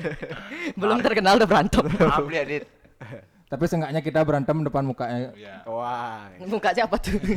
[0.79, 1.85] Belum terkenal udah berantem.
[1.99, 2.63] Maaf Dit.
[3.49, 5.35] Tapi seenggaknya kita berantem depan mukanya.
[5.35, 5.55] Iya.
[5.67, 6.31] Wah.
[6.47, 7.19] Muka siapa tuh?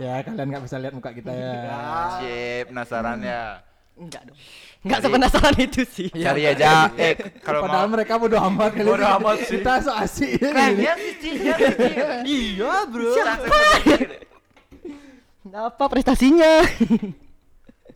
[0.00, 1.52] Ya kalian nggak bisa lihat muka kita ya.
[2.16, 3.60] Sip, penasaran ya.
[4.00, 4.38] Enggak dong.
[4.80, 6.08] Enggak sepenasaran itu sih.
[6.24, 6.88] Cari aja.
[6.96, 8.88] Eh, kalau Padahal mau mereka bodo amat kali.
[8.88, 9.60] Bodo amat sih.
[9.60, 10.40] Kita so asik.
[10.40, 11.54] Kayaknya sisinya
[12.24, 13.12] Iya, Bro.
[13.12, 13.56] Siapa?
[15.52, 16.64] Apa prestasinya?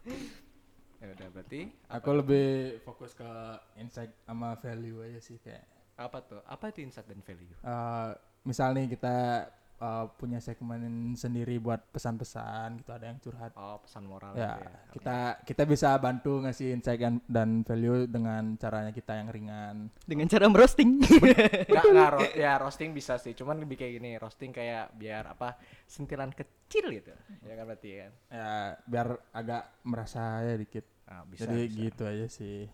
[0.05, 3.29] Ya udah berarti Aku lebih fokus ke
[3.77, 5.64] insight sama value aja sih kayak.
[5.95, 6.40] apa tuh?
[6.45, 7.55] Apa itu insight dan value?
[7.55, 8.11] eh
[8.45, 10.81] misal nih kita eh, punya segmen
[11.15, 14.73] sendiri buat pesan-pesan gitu ada yang curhat Oh, pesan moral ya gitu ya.
[14.93, 20.27] kita kita bisa bantu ngasih insight dan, dan value dengan caranya kita yang ringan Dengan
[20.27, 21.03] cara merosting.
[21.69, 25.59] Enggak, enggak ro- ya roasting bisa sih, cuman lebih kayak gini, roasting kayak biar apa
[25.85, 27.11] sentilan kecil gitu.
[27.43, 28.13] Ya kan berarti kan.
[28.29, 28.51] ya
[28.85, 31.77] biar agak merasa ya dikit Nah, bisa, jadi bisa.
[31.79, 32.65] gitu aja sih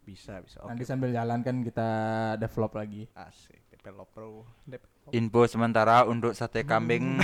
[0.00, 0.60] Bisa, bisa.
[0.60, 0.68] Oke.
[0.68, 1.88] nanti sambil jalan kan kita
[2.36, 4.40] develop lagi Asik, develop pro.
[4.64, 4.93] Develop.
[5.12, 7.20] Info sementara untuk sate kambing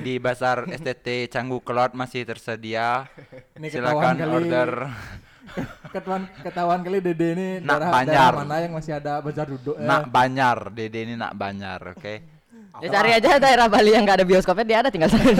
[0.00, 3.10] di Pasar STT Canggu Kelot masih tersedia.
[3.58, 4.70] ini Silakan kali order.
[5.90, 8.14] ketahuan ketahuan kali dede ini Nak daerah, Banjar.
[8.32, 9.82] daerah mana yang masih ada bazar duduk ya.
[9.82, 12.14] Nak Banyar, Dede ini nak Banyar, oke?
[12.80, 15.26] Ya cari aja daerah Bali yang enggak ada bioskopnya dia ada tinggal sana.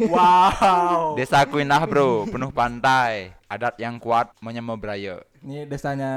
[0.00, 1.12] Wow.
[1.12, 5.20] Desa Kuinah bro, penuh pantai, adat yang kuat menyembah Brayo.
[5.40, 6.10] Ini desanya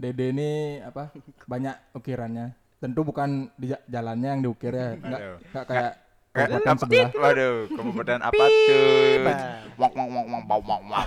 [0.00, 1.12] Dede ini apa?
[1.44, 2.56] Banyak ukirannya.
[2.80, 4.88] Tentu bukan di ja- jalannya yang diukir ya.
[4.96, 5.20] Enggak
[5.68, 5.92] Kayak
[6.32, 6.80] kabupaten apa?
[6.80, 7.10] sebelah.
[7.12, 9.16] Waduh, kabupaten apa tuh?
[9.72, 11.06] Wak wak wak wak wak wak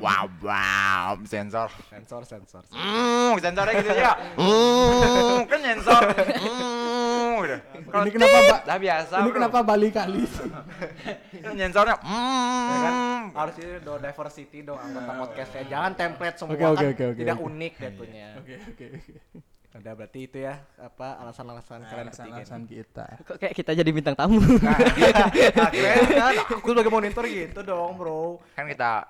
[0.00, 1.68] wak wak sensor.
[1.88, 2.62] Sensor, sensor.
[2.70, 4.12] Hmm, sensornya gitu ya.
[4.36, 6.02] Hmm, kan sensor.
[6.12, 7.60] Hmm, udah.
[7.86, 8.60] Kalau Ini kenapa, Pak?
[8.64, 9.14] Dah biasa.
[9.16, 10.22] Ini kenapa Bali kali?
[11.40, 11.96] Kan sensornya.
[11.96, 13.22] Ya kan Hmm.
[13.32, 15.62] harus ini dong diversity dong anggota podcastnya.
[15.66, 18.26] Jangan template semua Oke, oke, kan tidak unik dia punya.
[18.38, 19.12] Oke, oke, oke.
[19.76, 22.24] Udah berarti itu ya apa alasan-alasan kalian bertiga.
[22.32, 23.06] Alasan-alasan kita.
[23.22, 24.40] Kok kayak kita jadi bintang tamu.
[24.58, 24.78] Nah,
[25.70, 26.34] keren kan?
[26.56, 28.40] Aku sebagai monitor gitu dong, bro.
[28.52, 29.04] Kan kita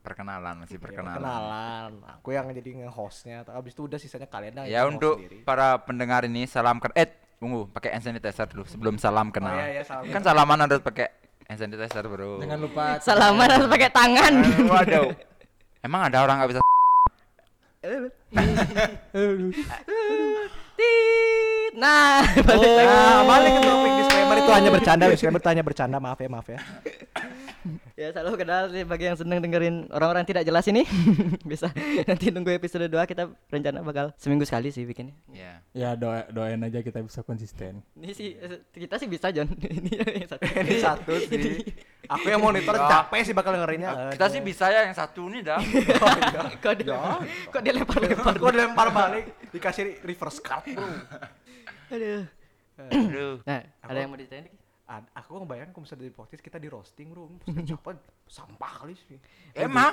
[0.00, 1.14] perkenalan masih Ya, perkenalan.
[1.14, 1.90] perkenalan.
[2.16, 3.44] Aku yang jadi nge-hostnya.
[3.44, 5.44] Habis itu udah sisanya kalian dah Ya yang untuk nge-host sendiri.
[5.44, 9.54] para pendengar ini salam ken eh tunggu pakai hand sanitizer dulu sebelum salam kenal.
[9.54, 11.06] iya, iya, salam kan salaman harus pakai
[11.46, 12.40] hand sanitizer bro.
[12.40, 14.32] Jangan lupa Salaman harus pakai tangan.
[14.66, 15.08] Waduh.
[15.78, 16.60] Emang ada orang nggak bisa.
[21.78, 22.90] Nah, balik lagi.
[22.90, 26.46] Nah, balik ke topik disclaimer itu hanya bercanda, disclaimer itu hanya bercanda, maaf ya, maaf
[26.50, 26.58] ya.
[27.98, 30.86] Ya salam kenal sih bagi yang seneng dengerin orang-orang tidak jelas ini
[31.50, 31.68] Bisa
[32.06, 35.60] nanti nunggu episode 2 kita rencana bakal seminggu sekali sih bikinnya Ya.
[35.74, 37.82] ya doa doain aja kita bisa konsisten.
[37.98, 38.38] Ini sih
[38.72, 39.90] kita sih bisa John Ini
[40.24, 41.62] yang satu Ini satu sih.
[42.08, 44.14] Aku yang monitor capek sih bakal dengerinnya.
[44.16, 45.60] Kita sih bisa ya yang satu nih dah.
[46.64, 46.96] Kok dia,
[47.52, 50.88] kok dia lempar-lempar Kok dilempar balik dikasih reverse card, Bro.
[51.92, 52.22] Aduh
[52.78, 53.42] Aduh.
[53.42, 54.57] Nah ada yang mau diceritain lagi?
[54.88, 57.28] Ad, aku ngebayang kalau misalnya di podcast kita di roasting, Bro.
[57.44, 57.90] Podcast siapa
[58.24, 59.20] sampah kali sih.
[59.52, 59.92] Emang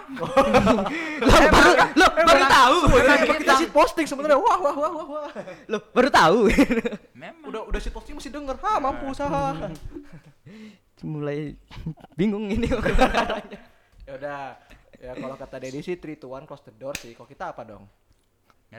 [1.27, 2.77] Loh baru, loh, baru tahu
[3.35, 4.39] kita shit posting sebenarnya.
[4.39, 5.27] Wah, wah, wah, wah, wah.
[5.67, 6.47] Loh baru tahu
[7.11, 8.55] memang Udah udah shit posting masih denger.
[8.55, 9.51] Ha, mampu usaha.
[11.03, 11.59] Mulai
[12.15, 12.71] bingung ini
[14.07, 14.39] ya udah.
[14.95, 17.11] Ya kalau kata Dedi sih 3 to 1 close the door sih.
[17.11, 17.83] Kok kita apa dong?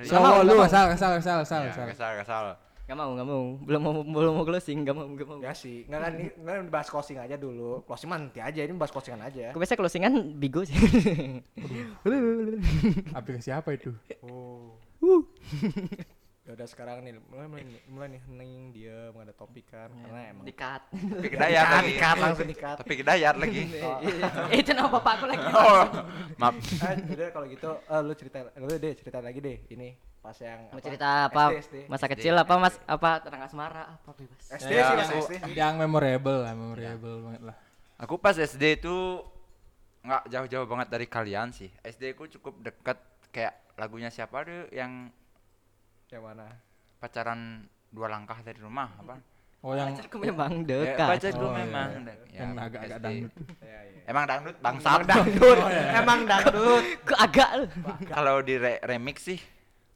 [0.09, 1.85] So, lu asal asal asal asal Ya, asal.
[1.93, 2.45] kesal kesal.
[2.87, 5.83] Gak mau, gak mau Belum mau, belum mau closing Gak mau, gak mau Ya sih.
[5.91, 7.83] Nggak kan ini bahas closing aja dulu.
[7.83, 8.63] Closing mah nanti aja.
[8.63, 9.51] Ini bahas closingan aja.
[9.51, 10.79] Aku biasa closingan bigo sih
[13.19, 13.91] Aplikasi apa itu?
[14.23, 14.79] Oh.
[16.47, 20.47] Ya udah sekarang nih mulai mulai, mulai nih hening dia ada topik kan karena emang
[20.47, 21.87] Dikat Tapi kedayat lagi.
[21.91, 22.77] Dikat, langsung dikat.
[22.79, 23.63] Tapi kedayat lagi.
[23.67, 25.83] Eh, Itu nama bapakku lagi Oh,
[26.39, 26.55] maaf.
[26.79, 30.71] Ah, udah kalau gitu eh, lu cerita lu deh cerita lagi deh ini pas yang
[30.71, 31.43] Mau cerita apa?
[31.51, 31.77] SD, SD.
[31.87, 32.75] Masa kecil apa mas?
[32.85, 33.83] Apa tentang asmara?
[33.93, 34.43] Apa bebas?
[34.49, 37.57] SD Ya, sih mas aku- SD Yang memorable lah, memorable banget lah.
[37.97, 38.95] Aku pas SD itu
[40.01, 41.71] nggak jauh-jauh banget dari kalian sih.
[41.81, 45.11] SD ku cukup deket kayak lagunya siapa deh yang
[46.09, 46.47] yang mana
[46.97, 47.41] pacaran
[47.89, 49.19] dua langkah dari rumah apa?
[49.61, 51.09] Oh yang Aku memang Ya, dekat.
[51.11, 51.89] pacar dulu Oh, iya, memang.
[51.91, 51.99] iya.
[52.07, 53.33] Ya, yang agak-agak dangdut.
[53.59, 54.01] ya, ya.
[54.07, 54.99] Emang dangdut bangsat.
[55.03, 55.59] dangdut
[56.01, 57.65] emang dangdut Kok agak lu?
[58.07, 59.41] Kalau di re- remix sih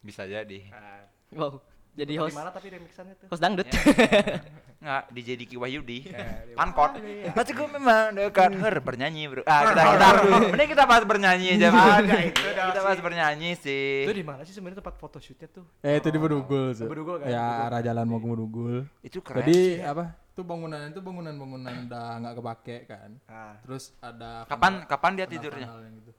[0.00, 0.60] bisa jadi.
[0.70, 1.62] Ah, Wow.
[1.92, 3.66] Jadi di host mana tapi remixannya tuh host dangdut.
[4.80, 6.08] Nggak, DJ Diki Wahyudi.
[6.08, 6.96] di Pankot.
[7.36, 9.44] Pasti gue memang dekat Her bernyanyi, Bro.
[9.44, 10.06] Ah, kita kita
[10.48, 11.68] mending kita bahas bernyanyi aja.
[11.68, 14.08] Ada itu dah Kita bahas bernyanyi sih.
[14.08, 16.72] itu di mana sih sebenarnya tempat photoshootnya tuh Eh itu di Bedugul.
[16.72, 17.28] Bedugul kan?
[17.28, 18.76] Ya arah jalan mau ke Bedugul.
[19.04, 19.44] Itu keren.
[19.44, 19.84] Jadi sih.
[19.84, 20.16] apa?
[20.32, 23.10] Itu bangunan itu bangunan-bangunan udah nggak kepake kan.
[23.28, 25.68] nah Terus ada Kapan kapan dia tidurnya?
[25.92, 26.12] gitu.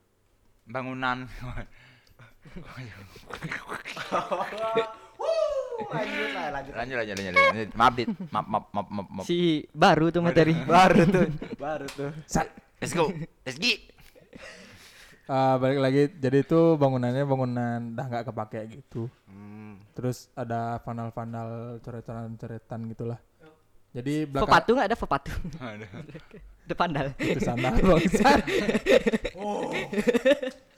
[0.70, 1.26] Bangunan.
[5.90, 7.34] lanjut lah lanjut lanjut lanjut lanjut.
[7.34, 7.70] lanjut.
[7.74, 8.08] Maaf, Dit.
[8.30, 9.26] Maaf, maaf, maaf, maaf, maaf.
[9.26, 10.54] Si baru tuh materi.
[10.78, 12.12] baru tuh baru tuh
[12.82, 13.14] Let's go.
[13.46, 13.74] Let's go.
[15.32, 19.08] Ah, balik lagi jadi itu bangunannya bangunan udah nggak kepake gitu.
[19.30, 19.80] Hmm.
[19.96, 23.20] Terus ada panel-panel coretan-coretan gitulah.
[23.92, 25.32] Jadi belakang Pepatu nggak ada pepatu.
[25.60, 25.90] Aduh.
[26.64, 27.08] Depan dal.
[27.20, 28.30] itu sandal bangsa.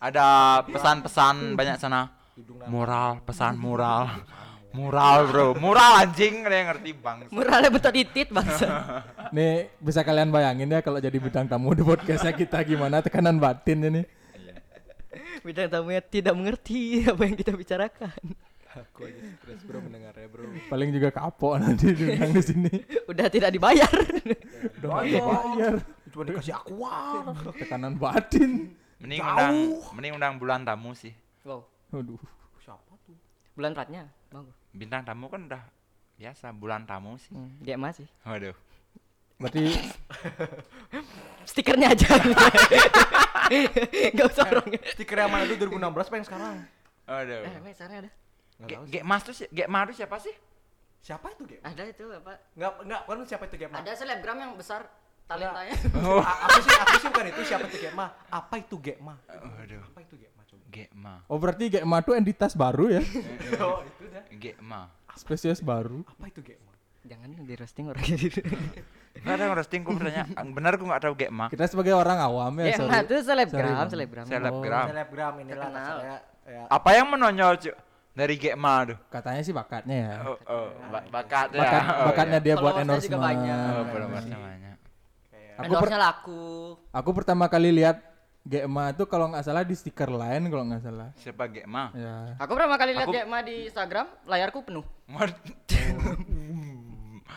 [0.03, 0.27] Ada
[0.65, 2.09] pesan-pesan banyak sana.
[2.65, 4.09] Moral, pesan moral.
[4.73, 5.47] Mural, Bro.
[5.61, 7.29] Mural anjing, ada yang ngerti, Bang.
[7.29, 8.65] Muralnya betul titit bangsa.
[9.35, 13.85] Nih bisa kalian bayangin ya kalau jadi bintang tamu di podcastnya kita gimana tekanan batin
[13.85, 14.01] ini.
[15.45, 18.17] Bidang tamunya tidak mengerti apa yang kita bicarakan.
[18.73, 22.73] aku aja stres bro mendengarnya bro Paling juga kapok nanti diundang di sini.
[23.11, 23.93] Udah tidak dibayar.
[24.81, 25.73] Udah dibayar.
[26.09, 28.73] cuma dikasih akuar Tekanan batin.
[28.97, 29.55] Mending undang,
[29.93, 31.13] mending undang bulan tamu sih.
[31.45, 31.61] wow.
[31.93, 32.17] Waduh.
[32.57, 33.13] siapa tuh
[33.53, 34.09] Bulan platnya.
[34.33, 34.62] Mau.
[34.73, 35.63] Bintang tamu kan udah
[36.15, 37.29] biasa, bulan tamu sih.
[37.29, 38.09] Hmm, dia masih.
[38.23, 38.57] Waduh.
[39.37, 39.61] Berarti
[41.49, 42.09] Stikernya aja.
[44.13, 44.79] Gak usah orangnya.
[44.89, 46.55] stiker yang mana tuh 2016 apa yang sekarang
[47.03, 47.41] Waduh.
[47.43, 48.11] Eh, sekarang ada.
[48.55, 48.79] Nggak.
[48.87, 50.35] Ge Mas tuh si- Ge Mas tuh siapa sih?
[51.03, 52.39] siapa itu game Ada itu apa?
[52.55, 54.87] nggak nggak kan siapa itu game Ada selebgram yang besar
[55.25, 55.73] talentanya.
[56.45, 59.81] aku sih aku sih bukan itu siapa itu game apa itu game Waduh.
[59.83, 61.15] apa itu game coba Ge Ma.
[61.25, 63.01] oh berarti Gekma tuh entitas baru ya.
[63.63, 64.89] oh itu dah Ge Ma.
[65.13, 66.01] Spesies baru.
[66.03, 66.61] apa itu game
[67.03, 68.39] Jangan di roasting orang gitu.
[69.13, 70.23] Enggak ada yang roasting ku bertanya.
[70.47, 71.45] Benar ku enggak tahu Ge Ma.
[71.47, 72.87] Kita sebagai orang awam ya, Ya, sorry.
[72.87, 74.25] enggak itu selebgram, selebgram.
[74.25, 74.85] Selebgram.
[74.87, 75.95] selebgram inilah Terkenal.
[75.99, 77.71] saya ya Apa yang menonjol cu?
[78.13, 78.97] dari Ge Ma tuh?
[79.09, 80.13] Katanya sih bakatnya ya.
[80.23, 81.59] Oh, oh, ba- bakat ya.
[81.59, 82.45] Bakat, Oh, bakatnya iya.
[82.45, 83.21] dia buat juga endorsement.
[83.21, 83.69] banyak.
[83.69, 84.71] Oh, belum namanya.
[85.53, 86.43] Kayak Aku per- Endorse-nya laku.
[86.89, 87.97] Aku pertama kali lihat
[88.43, 91.09] Gekma itu kalau nggak salah di stiker lain kalau nggak salah.
[91.15, 91.95] Siapa Ge Ma?
[91.95, 92.35] Ya.
[92.37, 94.83] Aku pertama kali lihat Aku- Gekma di Instagram, layarku penuh.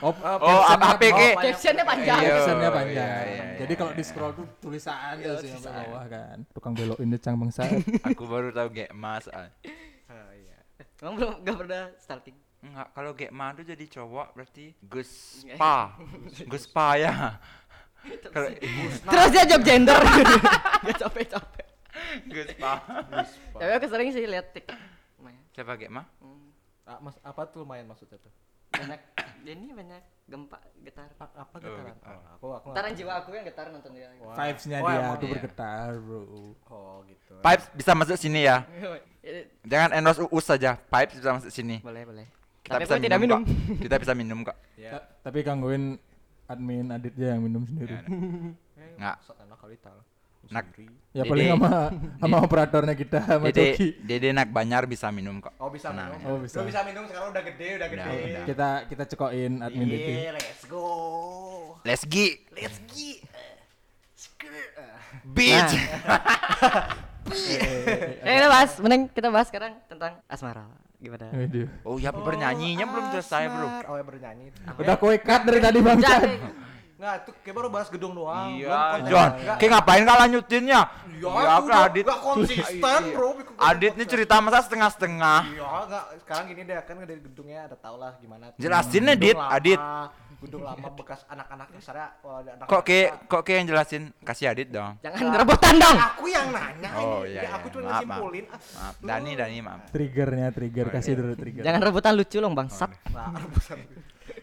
[0.02, 1.40] Oh, Oh, apa APK?
[1.40, 2.20] Captionnya panjang.
[2.20, 2.28] Iya.
[2.34, 3.24] Captionnya iya, panjang.
[3.24, 3.96] iya, iya, Jadi kalau iya.
[3.96, 6.36] di scroll tuh tulisan gitu sih sampai bawah kan.
[6.52, 7.64] Tukang belokin deh cang bangsa.
[8.12, 9.56] Aku baru tahu Gekma soalnya.
[10.04, 10.58] Ah, iya.
[11.00, 12.36] Emang belum gak pernah starting.
[12.60, 15.96] Enggak, kalau Gekma tuh jadi cowok berarti Guspa.
[16.44, 17.14] Guspa ya.
[18.28, 18.48] Kalau
[19.06, 19.98] Terus dia job gender.
[20.82, 21.66] Gak capek-capek.
[22.26, 22.72] Guspa.
[23.52, 24.46] Tapi aku sering sih lihat.
[25.16, 25.40] Lumayan.
[25.50, 26.02] Siapa Gekma?
[26.18, 26.48] Hmm,
[26.84, 28.30] Ah, mas, apa tuh lumayan maksudnya tuh?
[28.70, 29.00] Banyak
[29.42, 31.10] ini banyak gempa getar.
[31.16, 31.86] A- apa Oh, getaran?
[31.88, 32.14] getar.
[32.14, 34.06] Oh, aku aku Getaran jiwa aku yang getar nonton dia.
[34.20, 34.36] Wah.
[34.36, 35.32] Vibes-nya Oh, dia iya.
[35.32, 36.20] bergetar, bro.
[36.68, 37.34] Oh, gitu.
[37.40, 38.62] Pipes bisa masuk sini ya.
[39.66, 40.78] Jangan endorse uus saja.
[40.78, 41.82] Pipes bisa masuk sini.
[41.82, 42.26] boleh boleh.
[42.62, 43.40] Kita Tapi bisa aku tidak minum.
[43.40, 43.50] kok.
[43.80, 44.56] Kita bisa minum kok.
[44.76, 44.90] Ya.
[44.92, 45.98] Ta- Tapi gangguin
[46.46, 47.94] admin Aditnya yang minum sendiri.
[49.00, 49.16] Nggak.
[49.26, 49.98] Sok enak kali tal.
[50.46, 50.64] Nak.
[51.10, 51.90] Ya paling sama
[52.22, 53.88] sama operatornya kita sama Dede, Coki.
[54.06, 55.50] Dede nak banyar bisa minum kok.
[55.58, 56.26] Oh bisa Tenang minum.
[56.30, 56.62] Oh, bisa.
[56.62, 58.06] Lu bisa minum sekarang udah gede, udah gede.
[58.06, 58.44] Udah, udah.
[58.46, 60.12] Kita kita cekokin admin Dede.
[60.14, 60.86] Iya, let's go.
[61.82, 62.46] Let's gi.
[62.54, 63.10] Let's go.
[65.34, 65.74] Bitch.
[68.26, 70.66] Eh kita bahas, mending kita bahas sekarang tentang asmara.
[71.06, 71.26] Gimana?
[71.86, 73.68] Oh ya bernyanyinya belum selesai bro.
[73.86, 74.46] Oh ya bernyanyi.
[74.74, 75.98] Udah kowe cut dari tadi bang.
[76.02, 76.34] Jadi,
[76.96, 78.56] Enggak, itu kayak baru bahas gedung doang.
[78.56, 79.04] Iya.
[79.04, 79.30] John.
[79.36, 79.56] Enggak.
[79.56, 80.80] Kayak ngapain kau lanjutinnya?
[81.06, 82.02] Iya, Ya, aku aku Adit.
[82.02, 83.28] Enggak konsisten, Bro.
[83.36, 84.12] bikin Adit ini podcast.
[84.12, 85.40] cerita masa setengah-setengah.
[85.46, 86.04] Iya, enggak.
[86.18, 88.44] Sekarang gini deh, kan dari gedungnya ada tau lah gimana.
[88.56, 89.80] Jelasin, Gedung Adit, lama, Adit.
[90.36, 92.08] Gedung lama bekas anak-anak dasarnya.
[92.20, 94.92] oh, ada anak Kok kayak kok kayak yang jelasin kasih Adit dong.
[95.00, 95.96] jangan rebutan dong.
[95.98, 97.32] Aku yang nanya Oh, ini.
[97.32, 97.72] iya, Ya, aku iya.
[97.72, 98.04] cuma Maaf, maaf.
[98.04, 98.44] nyimpulin.
[98.46, 99.80] Ah, Maaf, Dani Dani maaf.
[99.90, 101.18] Triggernya trigger Oh, kasih iya.
[101.18, 101.62] dulu trigger.
[101.64, 102.90] Jangan rebutan lucu loh bangsat.
[103.10, 103.78] Nah, rebusan.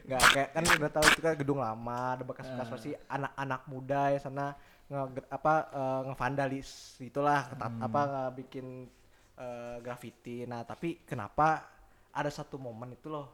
[0.04, 4.20] Enggak, kayak kan udah tahu itu kan gedung lama, ada bekas-bekas pasti anak-anak muda ya
[4.20, 4.52] sana
[4.92, 8.68] nge apa eh, ngevandalis itulah ketat, apa ngebikin
[9.40, 10.44] eh, graffiti.
[10.44, 11.64] Nah, tapi kenapa
[12.12, 13.28] ada satu momen itu loh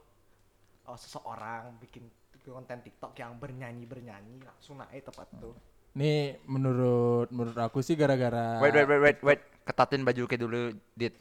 [0.86, 2.06] oh, seseorang bikin
[2.50, 5.54] konten TikTok yang bernyanyi-bernyanyi langsung naik tepat tuh.
[5.98, 9.42] Nih menurut menurut aku sih gara-gara Wait wait wait wait wait.
[9.66, 11.14] Ketatin baju ke dulu, Dit.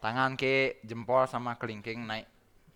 [0.00, 2.24] Tangan ke jempol sama kelingking naik.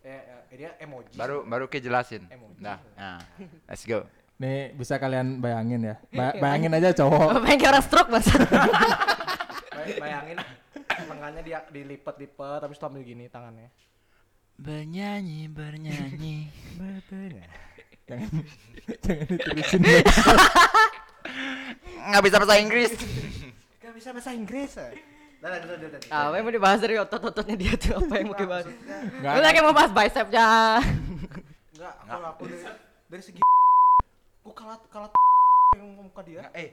[0.05, 0.21] Eh,
[0.53, 1.17] eh, dia emoji.
[1.17, 2.29] Baru baru ke jelasin.
[2.29, 2.61] Emoji.
[2.61, 2.77] Dah.
[2.95, 3.21] Nah,
[3.65, 4.05] let's go.
[4.35, 5.97] nih bisa kalian bayangin ya.
[6.13, 7.41] Ba- bayangin aja cowok.
[7.47, 8.11] Pengen kayak orang stroke.
[8.13, 10.37] Bay- bayangin
[10.85, 13.73] tangannya dia dilipat-lipat tapi setelah begini tangannya.
[14.61, 16.53] Bernyanyi bernyanyi.
[18.05, 18.31] jangan
[19.01, 20.03] jangan diterusin ya.
[22.13, 22.91] Nggak bisa bahasa Inggris.
[23.81, 24.71] Gak bisa bahasa Inggris.
[24.77, 24.93] ya?
[25.45, 28.65] Apa yang mau dibahas dari otot-ototnya dia tuh apa yang mau dibahas?
[29.21, 30.81] Lu lagi mau bahas bicepnya.
[31.71, 32.65] Enggak, kalau aku dari
[33.07, 33.41] dari segi
[34.41, 35.11] aku kalah kalah
[35.77, 36.49] yang muka dia.
[36.51, 36.73] Eh,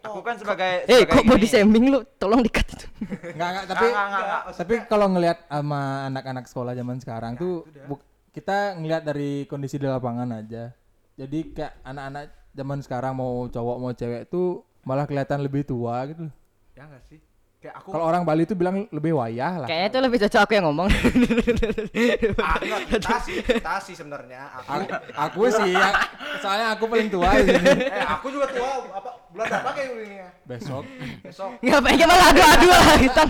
[0.00, 2.00] aku kan sebagai Eh, sebagai kok body ini- shaming lu?
[2.16, 2.86] Tolong dikat itu.
[3.34, 4.42] Nggak, nggak, tapi Nggak, nggak, nggak.
[4.54, 7.86] tapi kalau ngelihat sama anak-anak sekolah zaman sekarang tuh itu dah.
[7.88, 10.70] buk- kita ngelihat dari kondisi di lapangan aja.
[11.16, 16.30] Jadi kayak anak-anak zaman sekarang mau cowok mau cewek tuh malah kelihatan lebih tua gitu.
[16.72, 17.18] Ya enggak sih?
[17.60, 19.68] Kayak aku Kalau orang Bali tuh bilang lebih wayah lah.
[19.68, 20.88] Kayaknya itu lebih cocok aku yang ngomong.
[22.40, 22.56] ah,
[22.88, 24.48] kita sih, kita sih sebenarnya.
[24.56, 25.92] Aku Aku, aku sih, ya,
[26.40, 27.70] soalnya aku paling tua di sini.
[27.84, 30.28] eh aku juga tua apa bulan apa kayak ini ya?
[30.42, 30.84] Besok.
[31.20, 31.50] Besok.
[31.60, 33.22] Enggak pengen malah adu-adu lah kita.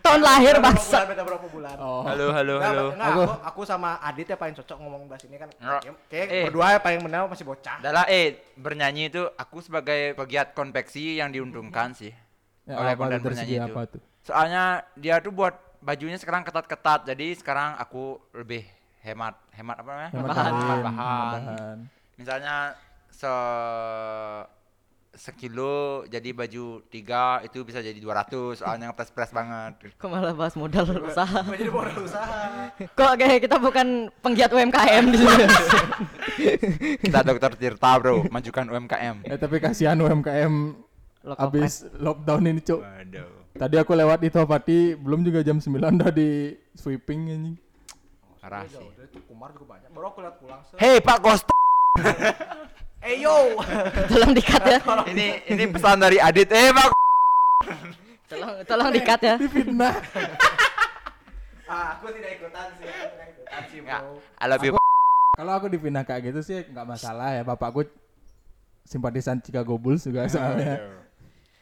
[0.00, 0.88] Tahun lahir bangsa.
[0.94, 1.76] bulan, Beda berapa bulan?
[1.76, 2.02] Oh.
[2.06, 2.86] Halo halo Enggak, halo.
[2.88, 5.50] enggak, Aku- aku, aku sama Adit ya paling cocok ngomong bahas ini kan.
[5.50, 6.44] Kayak, kayak Eh.
[6.46, 7.82] berdua ya paling benar masih bocah.
[7.82, 12.14] Adalah eh bernyanyi itu aku sebagai pegiat konveksi yang diuntungkan sih.
[12.64, 13.74] Ya, oleh apa konten tuh dari segi bernyanyi itu.
[13.76, 14.00] apa tuh?
[14.24, 14.64] Soalnya
[14.96, 17.04] dia tuh buat bajunya sekarang ketat-ketat.
[17.04, 18.64] Jadi sekarang aku lebih
[19.04, 20.10] hemat hemat apa namanya?
[20.16, 20.52] Hemat bahan.
[20.52, 21.32] bahan, bahan.
[21.36, 21.76] bahan.
[22.16, 22.56] Misalnya
[23.12, 23.32] se
[25.14, 30.58] sekilo jadi baju tiga itu bisa jadi 200 soalnya ngepres pres banget Kok malah bahas
[30.58, 31.38] modal usaha?
[31.54, 32.66] Jadi modal usaha.
[32.74, 35.46] Kok kayak kita bukan penggiat UMKM di sini.
[37.06, 40.83] kita dokter Tirta bro majukan UMKM Eh tapi kasihan UMKM
[41.24, 42.80] Lokal abis lockdown ini cuk.
[42.80, 47.56] waduh Tadi aku lewat di Topati belum juga jam 9 udah di sweeping anjing.
[48.36, 49.88] parah sih Udah itu Kumar juga banyak.
[49.88, 50.60] Baru aku lihat pulang.
[50.60, 51.54] se- hei Pak Kosto
[53.06, 53.56] Eh yo.
[54.10, 54.78] Tolong dikat ya.
[55.06, 56.88] ini ini pesan dari Adit eh Pak
[58.26, 59.34] Tolong tolong dikat ya.
[59.36, 59.94] Difitnah.
[61.70, 62.84] ah, aku tidak ikutan sih.
[62.84, 64.00] Aku tidak ikutan sih, Nggak.
[64.02, 64.16] Bro.
[64.34, 64.72] I love you
[65.34, 67.42] Kalau aku dipindah kayak gitu sih nggak masalah ya.
[67.42, 67.84] Bapakku
[68.82, 71.03] simpatisan Chicago Bulls juga soalnya.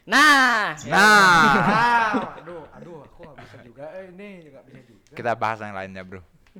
[0.03, 2.11] Nah, nah Ah,
[2.43, 3.83] aduh, aduh, aku nggak bisa juga.
[3.95, 5.13] Eh, ini nggak bisa juga.
[5.15, 6.19] kita bahas yang lainnya bro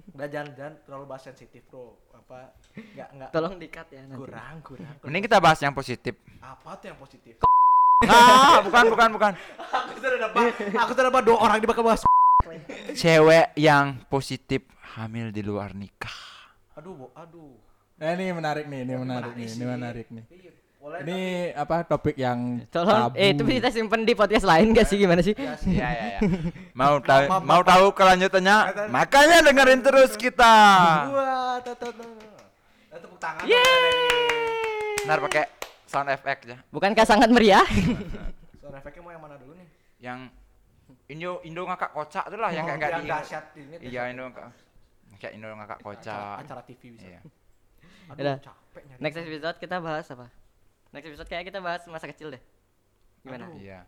[0.10, 1.94] Udah jangan-jangan terlalu bahas sensitif, bro.
[2.16, 2.56] Apa?
[2.74, 3.30] Nggak, nggak.
[3.30, 4.18] tolong dikat ya nanti.
[4.18, 4.96] Kurang, kurang.
[5.04, 7.36] mending kita bahas yang positif Apa tuh yang positif?
[8.04, 9.32] ah bukan bukan bukan
[9.64, 10.44] aku sudah dapat,
[10.76, 12.04] aku sudah dapat dua orang di bakal bahas.
[12.94, 14.60] cewek yang positif
[14.94, 16.12] hamil di luar nikah
[16.74, 17.56] Aduh, Bo, aduh.
[17.96, 20.26] Nah, ini menarik nih, ini menarik nih, ini menarik nih.
[20.84, 21.20] Boleh Ini
[21.56, 23.16] apa topik yang Tolong, tabu.
[23.16, 25.32] eh itu kita simpen di podcast lain gak sih gimana sih?
[25.32, 25.56] ya.
[25.64, 26.20] Iya iya iya.
[26.76, 28.58] Mau tahu mau tahu kelanjutannya?
[28.92, 30.56] Makanya dengerin terus kita.
[31.08, 31.56] Wah.
[31.56, 33.48] Eh, tepuk tangan.
[33.48, 35.08] Yeay.
[35.08, 35.44] Ntar pakai
[35.86, 36.58] sound effect ya.
[36.68, 37.64] Bukankah sangat meriah?
[38.60, 39.68] Sound efeknya mau yang mana dulu nih?
[40.00, 40.20] Yang
[41.06, 43.76] Indo Indo ngakak kocak tuh lah yang Oh, kayak yang di dahsyat ini.
[43.82, 44.52] Iya Indo ngakak.
[45.16, 46.36] Kayak Indo ngakak kocak.
[46.44, 47.08] acara TV bisa.
[47.08, 47.20] Iya.
[48.06, 48.36] Aduh, Udah.
[48.38, 49.00] capek nyari.
[49.00, 50.28] Next episode kita bahas apa?
[50.94, 52.42] Next episode kayak kita bahas masa kecil deh.
[53.26, 53.50] Gimana?
[53.50, 53.58] Aduh.
[53.58, 53.82] Iya.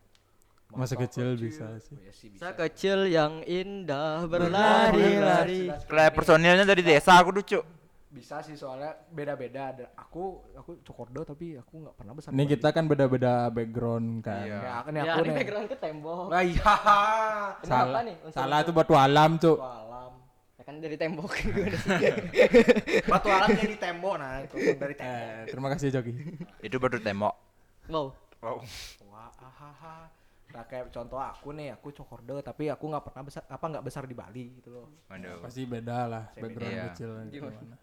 [0.73, 1.93] Masa kecil bisa sih.
[1.93, 2.41] Oh, iya sih, bisa.
[2.41, 5.69] Masa kecil yang indah berlari-lari.
[5.85, 7.63] Kayak personilnya dari desa aku tuh, Cuk.
[8.09, 9.75] Bisa sih soalnya beda-beda.
[9.75, 12.33] Ada aku aku cokordo tapi aku nggak pernah besar.
[12.33, 14.41] Ini kita kan beda-beda background kan.
[14.41, 14.57] Iya.
[14.57, 14.97] Bali.
[14.97, 15.37] Ya, Ya, aku ini nih.
[15.37, 16.25] background ke tembok.
[16.33, 16.63] Lah iya.
[17.61, 18.15] Salah, nih?
[18.33, 19.61] Salah itu batu alam, Cuk.
[19.61, 20.11] Batu alam.
[20.17, 20.24] Ya
[20.65, 22.09] kan dari tembok gimana sih?
[23.05, 25.13] Batu alam yang di tembok nah itu dari tembok.
[25.21, 26.11] Eh, terima kasih Jogi.
[26.59, 27.33] Itu baru tembok.
[27.85, 28.17] Wow.
[28.41, 28.57] Wow.
[29.13, 30.09] Wah, ahaha.
[30.49, 34.03] Nah kayak contoh aku nih, aku cokordo tapi aku nggak pernah besar apa nggak besar
[34.09, 34.87] di Bali gitu loh.
[35.05, 35.45] Waduh.
[35.45, 36.85] Pasti beda lah background Iya.
[36.89, 37.75] kecil Gimana?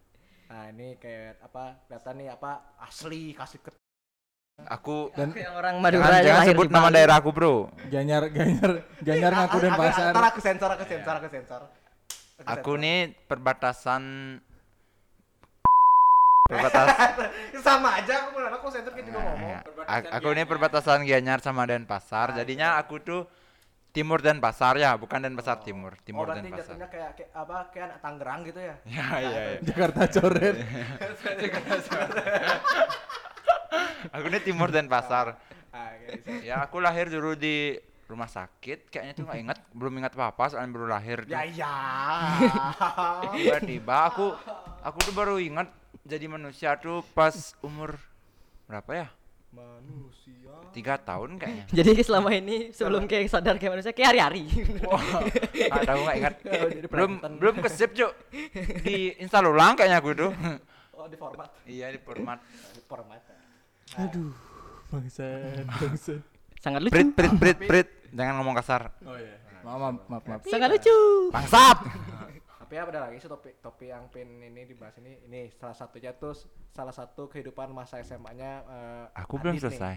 [0.50, 2.50] Nah ini kayak apa kelihatan nih apa
[2.82, 3.70] asli kasih ke
[4.68, 7.72] Aku Dan Aku yang orang Madura jangan, yang jangan sebut nama daerah aku, Bro.
[7.88, 10.12] Ganyar Ganyar Ganyar ngaku dan pasar.
[10.12, 11.62] Ntar aku sensor, aku sensor, aku sensor.
[12.44, 14.02] Aku nih perbatasan
[16.42, 16.86] perbatas
[17.58, 19.48] sama aja aku benar aku kan juga Nah, ngomong.
[19.48, 19.60] ya.
[19.88, 22.34] A- aku ini perbatasan Gianyar sama Denpasar.
[22.34, 23.24] Jadinya aku tuh
[23.90, 26.76] Timur Denpasar ya, bukan Denpasar Timur, Oh Timur berarti Denpasar.
[26.76, 28.74] jatuhnya kayak, kayak apa kayak anak Tangerang gitu ya?
[28.84, 29.58] Ya, iya, iya.
[29.62, 30.56] Jakarta coret.
[34.12, 35.38] Aku ini Timur Denpasar.
[35.70, 36.30] Ah, kayak gitu.
[36.44, 37.78] Ya, aku lahir dulu di
[38.12, 38.92] rumah sakit.
[38.92, 41.24] Kayaknya tuh nggak ingat, belum ingat apa-apa soalnya baru lahir.
[41.24, 41.32] tuh.
[41.32, 41.74] Ya iya.
[43.34, 44.36] Tiba-tiba aku
[44.84, 45.72] aku tuh baru ingat
[46.04, 47.32] jadi manusia tuh pas
[47.64, 47.96] umur
[48.68, 49.08] berapa ya?
[49.52, 50.52] Manusia.
[50.72, 51.64] Tiga tahun kayaknya.
[51.68, 54.48] Jadi selama ini sebelum kayak sadar kayak manusia kayak hari-hari.
[54.48, 56.34] Nggak tahu nggak ingat.
[56.48, 58.12] Oh, belum belum kesip cuk.
[58.80, 60.32] Di install ulang kayaknya aku tuh.
[60.96, 61.48] Oh di format.
[61.68, 62.38] iya di format.
[62.72, 63.20] Di format.
[64.00, 64.32] Aduh,
[64.88, 66.22] bangsat, bangsat.
[66.62, 66.94] Sangat lucu.
[66.94, 67.88] Prit prit prit prit.
[68.12, 68.92] Jangan ngomong kasar.
[69.02, 69.36] Oh iya.
[69.62, 70.40] Maaf, maaf, maaf, maaf.
[70.44, 70.98] Sangat lucu.
[71.30, 71.78] Bangsat.
[72.62, 75.20] Tapi ada lagi sih topik topik yang pin ini dibahas ini.
[75.24, 76.32] Ini salah satunya tuh
[76.72, 79.72] salah satu kehidupan masa SMA-nya eh, Aku belum Adit nih.
[79.72, 79.94] selesai.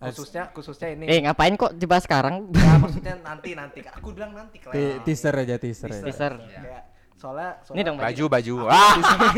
[0.00, 1.04] Khususnya khususnya ini.
[1.04, 2.48] Eh ngapain kok dibahas sekarang?
[2.56, 3.78] Ya maksudnya nanti nanti.
[3.84, 5.04] Aku bilang nanti Ti- kalian.
[5.04, 6.00] Teaser aja, teaser ya.
[6.00, 6.32] Teaser.
[6.40, 6.82] Kayak
[7.20, 8.54] soalnya, Ini soalnya dong Baju baju.
[8.72, 8.94] Ah,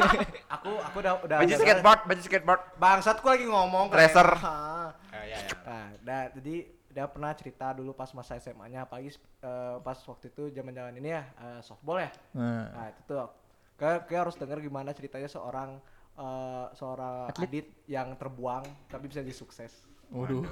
[0.54, 2.62] aku aku udah udah baju skateboard, baju skateboard.
[2.78, 4.28] Bangsat aku lagi ngomong Tracer.
[4.38, 4.94] Ah.
[5.18, 10.28] iya, Nah, dah, jadi dia pernah cerita dulu pas masa SMA-nya apalagi eh, pas waktu
[10.28, 12.12] itu zaman-zaman ini ya eh, softball ya.
[12.36, 13.26] Nah, Nah, itu tuh
[13.74, 15.80] kayak, kayak harus denger gimana ceritanya seorang
[16.14, 19.88] eh, seorang adit yang terbuang tapi bisa jadi sukses.
[20.12, 20.44] waduh.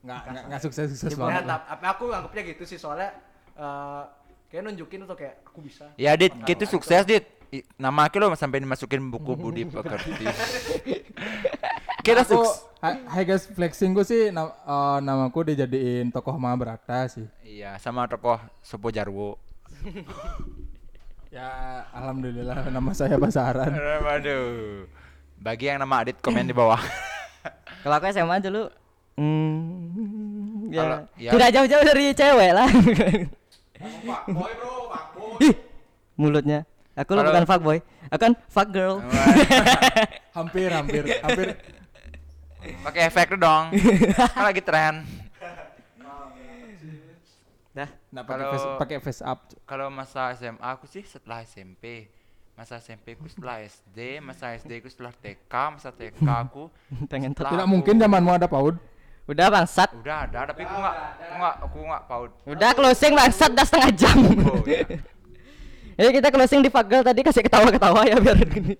[0.00, 1.44] Nggak, nggak, nggak sukses, sukses Nah, banget.
[1.68, 3.10] tapi aku anggapnya gitu sih soalnya
[3.52, 4.02] eh
[4.48, 5.90] kayak nunjukin tuh kayak aku bisa.
[5.94, 7.26] Ya Dit, gitu sukses Dit.
[7.50, 10.22] I- Nama aku lo sampai dimasukin buku Budi Pekerti.
[12.00, 12.40] Kita Aku,
[13.12, 17.28] hi guys, flexing gue sih na eh, namaku dijadiin tokoh Mahabharata sih.
[17.44, 19.36] Iya, sama tokoh Sopo Jarwo.
[21.30, 23.70] Ya, alhamdulillah nama saya pasaran.
[24.02, 24.82] Waduh.
[25.38, 26.82] Bagi yang nama Adit komen di bawah.
[27.86, 28.66] Kalau aku SMA dulu
[29.14, 31.30] hmm, ya, Kalau- ya.
[31.30, 32.66] tidak jauh-jauh dari cewek lah.
[34.26, 34.74] Boy bro,
[35.14, 35.46] boy.
[35.46, 35.54] Ih,
[36.18, 36.66] mulutnya.
[36.98, 37.78] Aku lo bukan fuckboy,
[38.10, 38.98] aku kan fuck girl.
[40.34, 41.46] hampir, hampir, hampir.
[42.60, 43.64] Pakai efek tuh dong.
[44.36, 44.94] Kan lagi tren.
[47.70, 47.86] Dah.
[48.10, 49.38] Nah, pakai Kalau- face, pakai face up.
[49.62, 52.10] Kalau masa SMA aku sih setelah SMP.
[52.58, 56.68] Masa SMP aku setelah SD, masa SD aku setelah TK, masa TK aku
[57.06, 57.32] Pengen.
[57.32, 58.76] Tidak mungkin zamanmu ada PAUD.
[59.30, 59.94] Udah bangsat.
[59.94, 62.30] udah ada tapi aku nggak aku nggak aku nggak paut.
[62.50, 64.18] Udah closing bangsat dah setengah jam.
[64.42, 64.82] Oh, iya.
[66.00, 68.74] Jadi kita closing di girl tadi kasih ketawa-ketawa ya biar gini.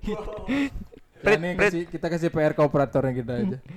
[1.21, 1.57] Prit, prit.
[1.57, 3.59] kasih, kita kasih PR ke operatornya kita aja.